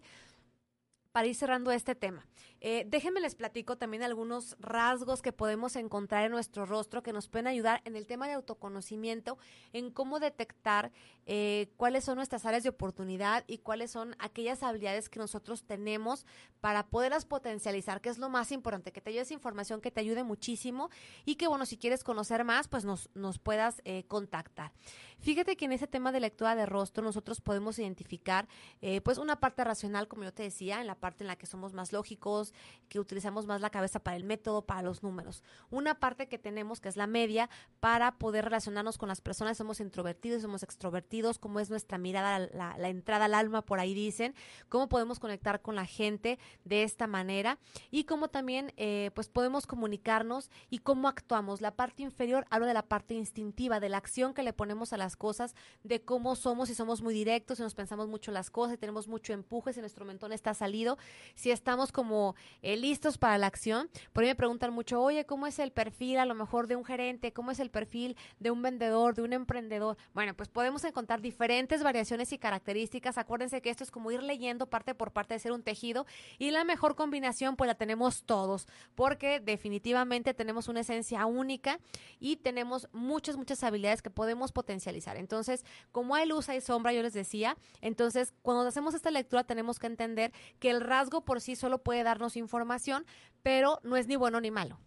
[1.18, 2.24] para ir cerrando este tema.
[2.60, 7.26] Eh, déjenme les platico también algunos rasgos que podemos encontrar en nuestro rostro que nos
[7.26, 9.36] pueden ayudar en el tema de autoconocimiento,
[9.72, 10.92] en cómo detectar
[11.26, 16.24] eh, cuáles son nuestras áreas de oportunidad y cuáles son aquellas habilidades que nosotros tenemos
[16.60, 20.00] para poderlas potencializar, que es lo más importante, que te ayude esa información que te
[20.00, 20.88] ayude muchísimo
[21.24, 24.72] y que, bueno, si quieres conocer más, pues nos, nos puedas eh, contactar.
[25.20, 28.48] Fíjate que en ese tema de lectura de rostro nosotros podemos identificar,
[29.02, 31.72] pues, una parte racional, como yo te decía, en la parte en la que somos
[31.72, 32.54] más lógicos,
[32.88, 35.42] que utilizamos más la cabeza para el método, para los números.
[35.70, 37.50] Una parte que tenemos, que es la media,
[37.80, 42.88] para poder relacionarnos con las personas, somos introvertidos, somos extrovertidos, cómo es nuestra mirada, la,
[42.88, 44.34] entrada al alma, por ahí dicen,
[44.68, 47.58] cómo podemos conectar con la gente de esta manera
[47.90, 51.60] y cómo también eh, pues podemos comunicarnos y cómo actuamos.
[51.60, 54.96] La parte inferior hablo de la parte instintiva, de la acción que le ponemos a
[54.96, 58.72] las cosas, de cómo somos, si somos muy directos, si nos pensamos mucho las cosas,
[58.72, 60.98] si tenemos mucho empuje, si nuestro mentón está salido,
[61.34, 63.90] si estamos como eh, listos para la acción.
[64.12, 66.84] Por ahí me preguntan mucho, oye, ¿cómo es el perfil a lo mejor de un
[66.84, 67.32] gerente?
[67.32, 69.96] ¿Cómo es el perfil de un vendedor, de un emprendedor?
[70.14, 73.18] Bueno, pues podemos encontrar diferentes variaciones y características.
[73.18, 76.06] Acuérdense que esto es como ir leyendo parte por parte de ser un tejido
[76.38, 81.78] y la mejor combinación pues la tenemos todos, porque definitivamente tenemos una esencia única
[82.20, 84.97] y tenemos muchas, muchas habilidades que podemos potencializar.
[85.06, 89.78] Entonces, como hay luz, hay sombra, yo les decía, entonces cuando hacemos esta lectura tenemos
[89.78, 93.06] que entender que el rasgo por sí solo puede darnos información,
[93.42, 94.78] pero no es ni bueno ni malo.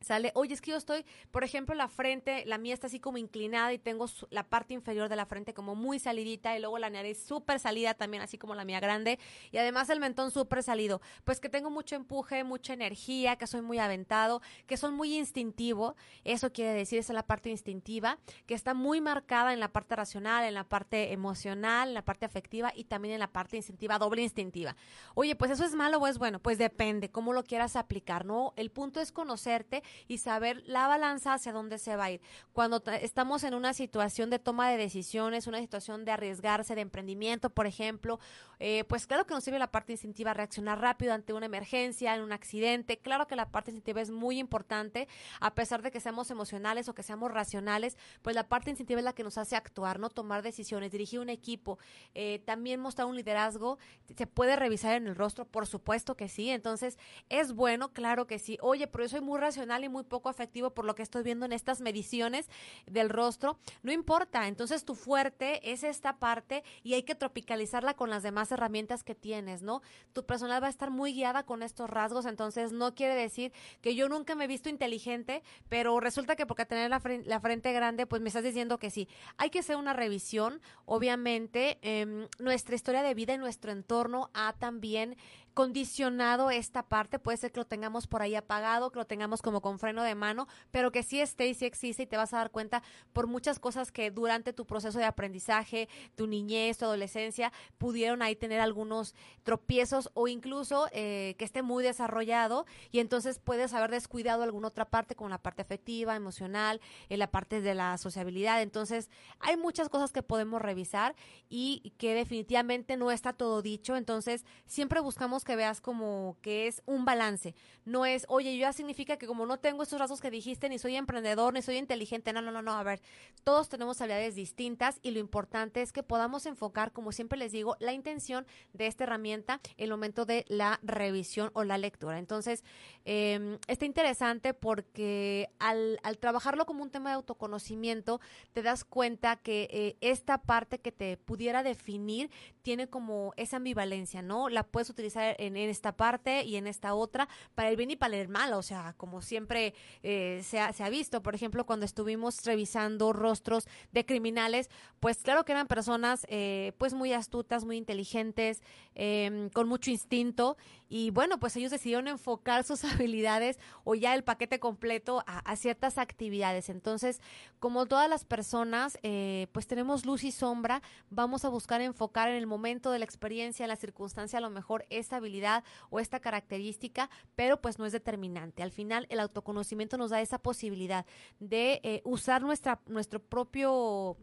[0.00, 3.18] Sale, oye, es que yo estoy, por ejemplo, la frente, la mía está así como
[3.18, 6.88] inclinada y tengo la parte inferior de la frente como muy salidita y luego la
[6.88, 9.18] nariz súper salida también, así como la mía grande
[9.50, 11.00] y además el mentón súper salido.
[11.24, 15.96] Pues que tengo mucho empuje, mucha energía, que soy muy aventado, que soy muy instintivo,
[16.24, 19.96] eso quiere decir, esa es la parte instintiva, que está muy marcada en la parte
[19.96, 23.98] racional, en la parte emocional, en la parte afectiva y también en la parte instintiva,
[23.98, 24.76] doble instintiva.
[25.14, 28.52] Oye, pues eso es malo o es bueno, pues depende, cómo lo quieras aplicar, ¿no?
[28.56, 32.20] El punto es conocerte y saber la balanza hacia dónde se va a ir.
[32.52, 37.50] Cuando estamos en una situación de toma de decisiones, una situación de arriesgarse, de emprendimiento,
[37.50, 38.18] por ejemplo,
[38.60, 42.22] eh, pues claro que nos sirve la parte instintiva reaccionar rápido ante una emergencia, en
[42.22, 42.98] un accidente.
[42.98, 45.08] Claro que la parte instintiva es muy importante,
[45.40, 49.04] a pesar de que seamos emocionales o que seamos racionales, pues la parte instintiva es
[49.04, 50.10] la que nos hace actuar, ¿no?
[50.10, 51.78] Tomar decisiones, dirigir un equipo,
[52.14, 53.78] eh, también mostrar un liderazgo.
[54.16, 55.44] ¿Se puede revisar en el rostro?
[55.44, 56.50] Por supuesto que sí.
[56.50, 58.58] Entonces, es bueno, claro que sí.
[58.60, 61.46] Oye, pero yo soy muy racional y muy poco afectivo por lo que estoy viendo
[61.46, 62.48] en estas mediciones
[62.86, 64.48] del rostro, no importa.
[64.48, 69.14] Entonces tu fuerte es esta parte y hay que tropicalizarla con las demás herramientas que
[69.14, 69.82] tienes, ¿no?
[70.12, 73.94] Tu personal va a estar muy guiada con estos rasgos, entonces no quiere decir que
[73.94, 77.72] yo nunca me he visto inteligente, pero resulta que porque tener la frente, la frente
[77.72, 79.08] grande, pues me estás diciendo que sí.
[79.36, 84.52] Hay que hacer una revisión, obviamente, em, nuestra historia de vida y nuestro entorno ha
[84.54, 85.16] también
[85.54, 89.60] condicionado esta parte, puede ser que lo tengamos por ahí apagado, que lo tengamos como
[89.60, 92.38] con freno de mano, pero que sí esté y sí existe y te vas a
[92.38, 92.82] dar cuenta
[93.12, 98.36] por muchas cosas que durante tu proceso de aprendizaje, tu niñez, tu adolescencia, pudieron ahí
[98.36, 104.42] tener algunos tropiezos o incluso eh, que esté muy desarrollado y entonces puedes haber descuidado
[104.42, 108.62] alguna otra parte como la parte afectiva, emocional, en eh, la parte de la sociabilidad.
[108.62, 111.14] Entonces hay muchas cosas que podemos revisar
[111.48, 113.96] y que definitivamente no está todo dicho.
[113.96, 117.54] Entonces siempre buscamos que veas como que es un balance.
[117.84, 120.96] No es, oye, ya significa que como no tengo estos rasgos que dijiste, ni soy
[120.96, 122.32] emprendedor, ni soy inteligente.
[122.32, 122.72] No, no, no, no.
[122.72, 123.00] A ver,
[123.44, 127.76] todos tenemos habilidades distintas y lo importante es que podamos enfocar, como siempre les digo,
[127.80, 132.18] la intención de esta herramienta en el momento de la revisión o la lectura.
[132.18, 132.64] Entonces,
[133.04, 138.20] eh, está interesante porque al, al, trabajarlo como un tema de autoconocimiento,
[138.52, 142.30] te das cuenta que eh, esta parte que te pudiera definir
[142.68, 144.50] tiene como esa ambivalencia, ¿no?
[144.50, 148.14] La puedes utilizar en, esta parte y en esta otra, para el bien y para
[148.18, 153.14] el mal, o sea, como siempre eh, se, ha, visto, por ejemplo, cuando estuvimos revisando
[153.14, 154.68] rostros de criminales,
[155.00, 158.60] pues claro que eran personas eh, pues muy astutas, muy inteligentes,
[158.94, 160.58] em, con mucho instinto,
[160.90, 165.96] y bueno, pues ellos decidieron enfocar sus habilidades o ya el paquete completo a, ciertas
[165.96, 166.68] actividades.
[166.68, 167.20] Entonces,
[167.60, 172.36] como todas las personas, eh, pues tenemos luz y sombra, vamos a buscar enfocar en
[172.36, 176.20] el momento de la experiencia, en la circunstancia, a lo mejor esta habilidad o esta
[176.20, 178.62] característica, pero pues no es determinante.
[178.62, 181.06] Al final, el autoconocimiento nos da esa posibilidad
[181.38, 184.16] de eh, usar nuestra, nuestro propio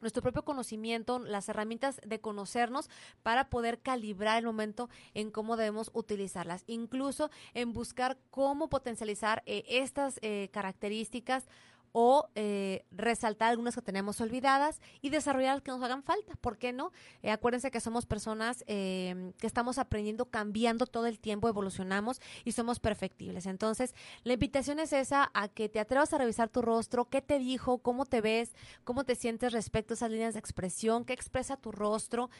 [0.00, 2.88] nuestro propio conocimiento, las herramientas de conocernos
[3.22, 9.64] para poder calibrar el momento en cómo debemos utilizarlas, incluso en buscar cómo potencializar eh,
[9.68, 11.46] estas eh, características
[11.92, 16.34] o eh, resaltar algunas que tenemos olvidadas y desarrollar las que nos hagan falta.
[16.36, 16.92] ¿Por qué no?
[17.22, 22.52] Eh, acuérdense que somos personas eh, que estamos aprendiendo, cambiando todo el tiempo, evolucionamos y
[22.52, 23.46] somos perfectibles.
[23.46, 27.38] Entonces, la invitación es esa, a que te atrevas a revisar tu rostro, qué te
[27.38, 31.56] dijo, cómo te ves, cómo te sientes respecto a esas líneas de expresión, qué expresa
[31.56, 32.30] tu rostro.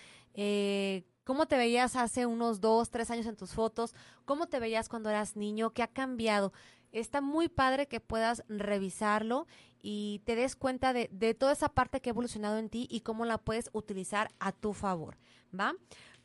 [1.24, 3.94] ¿Cómo te veías hace unos dos, tres años en tus fotos?
[4.24, 5.70] ¿Cómo te veías cuando eras niño?
[5.70, 6.52] ¿Qué ha cambiado?
[6.92, 9.46] Está muy padre que puedas revisarlo
[9.82, 13.24] y te des cuenta de, toda esa parte que ha evolucionado en ti y cómo
[13.24, 15.16] la puedes utilizar a tu favor,
[15.58, 15.74] ¿va?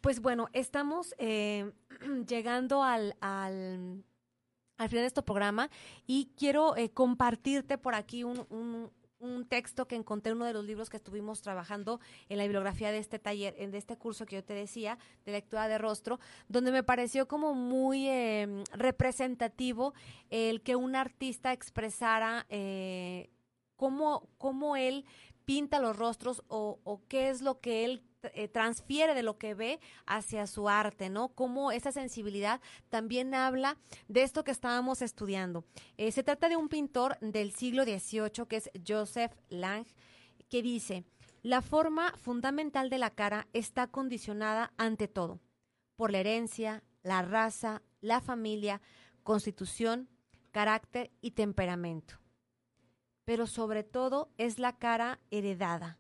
[0.02, 1.72] Pues bueno, estamos eh,
[2.28, 4.04] llegando al, al,
[4.78, 5.70] final de este programa
[6.06, 8.92] y quiero eh, compartirte por aquí un
[9.48, 12.00] texto que encontré en uno de los libros que estuvimos trabajando
[12.30, 15.68] en la bibliografía de este taller, de este curso que yo te decía, de lectura
[15.68, 19.94] de rostro, donde me pareció como muy em, representativo
[20.30, 23.30] el que un artista expresara eh,
[23.76, 25.06] cómo, cómo él
[25.46, 28.02] pinta los rostros o qué es lo que él
[28.34, 31.30] eh, transfiere de lo que ve hacia su arte, ¿no?
[31.30, 35.66] Cómo esa sensibilidad también habla de esto que estábamos estudiando.
[35.98, 39.94] Eh, se trata de un pintor del siglo XVIII que es Joseph Lange,
[40.50, 41.04] que dice,
[41.44, 45.40] la forma fundamental de la cara está condicionada ante todo
[45.96, 48.82] por la herencia, la raza, la familia,
[49.24, 50.10] constitución,
[50.52, 52.16] carácter y temperamento.
[53.24, 56.00] Pero sobre todo es la cara heredada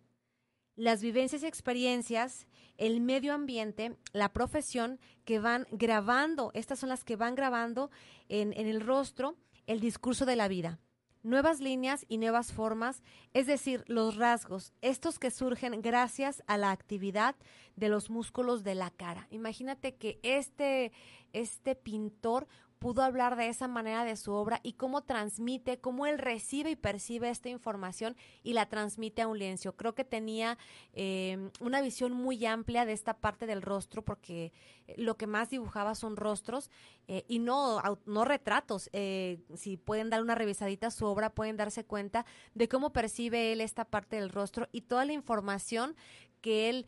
[0.76, 2.48] las vivencias y experiencias,
[2.78, 7.90] el medio ambiente, la profesión que van grabando, estas son las que van grabando
[8.30, 9.36] en, el rostro
[9.68, 10.80] el discurso de la vida.
[11.24, 13.02] Nuevas líneas y nuevas formas,
[13.34, 17.36] es decir, los rasgos, estos que surgen gracias a la actividad
[17.76, 19.28] de los músculos de la cara.
[19.32, 20.92] Imagínate que este,
[21.34, 22.48] este pintor
[22.86, 26.76] pudo hablar de esa manera de su obra y cómo transmite, cómo él recibe y
[26.76, 29.76] percibe esta información y la transmite a un lienzo.
[29.76, 30.60] Creo que tenía
[30.94, 34.54] em, una visión muy amplia de esta parte del rostro porque
[34.86, 36.70] eh, lo que más dibujaba son rostros
[37.08, 38.92] eh, y no, no retratos.
[38.94, 42.24] Eh, si pueden dar una revisadita a su obra, pueden darse cuenta
[42.54, 45.96] de cómo percibe él esta parte del rostro y toda la información
[46.40, 46.86] que él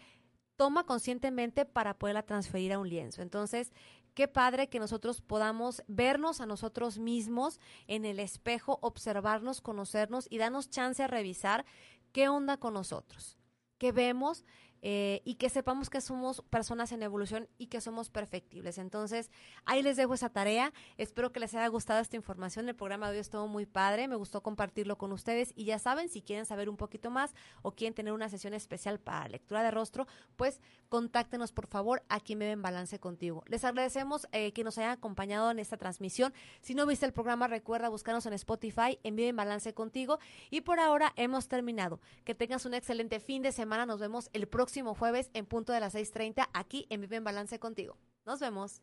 [0.58, 3.22] toma conscientemente para poderla transferir a un lienzo.
[3.22, 3.72] Entonces,
[4.18, 10.40] qué padre que nosotros podamos vernos a nosotros mismos en el espejo, observarnos, conocernos y
[10.40, 11.68] darnos chance a revisar
[12.14, 13.38] qué onda con nosotros,
[13.78, 14.44] qué vemos,
[14.82, 18.78] eh, y que sepamos que somos personas en evolución y que somos perfectibles.
[18.78, 19.32] Entonces,
[19.66, 20.72] ahí les dejo esa tarea.
[20.98, 22.70] Espero que les haya gustado esta información.
[22.70, 24.08] El programa de hoy estuvo muy padre.
[24.08, 25.52] Me gustó compartirlo con ustedes.
[25.56, 29.00] Y ya saben, si quieren saber un poquito más o quieren tener una sesión especial
[29.00, 33.44] para lectura de rostro, pues contáctenos por favor aquí me ven balance contigo.
[33.48, 36.34] Les agradecemos eh, que nos hayan acompañado en esta transmisión.
[36.62, 40.20] Si no viste el programa, recuerda buscarnos en Spotify en Vive en Balance contigo.
[40.50, 42.00] Y por ahora hemos terminado.
[42.24, 43.86] Que tengas un excelente fin de semana.
[43.86, 47.24] Nos vemos el próximo próximo jueves en punto de las 6.30 aquí en Vive en
[47.24, 47.96] Balance contigo.
[48.26, 48.82] Nos vemos.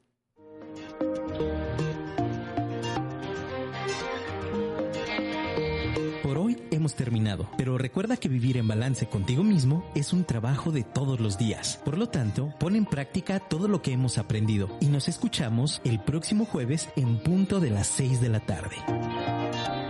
[6.22, 10.72] Por hoy hemos terminado, pero recuerda que vivir en balance contigo mismo es un trabajo
[10.72, 11.78] de todos los días.
[11.84, 16.00] Por lo tanto, pon en práctica todo lo que hemos aprendido y nos escuchamos el
[16.00, 19.83] próximo jueves en punto de las 6 de la tarde.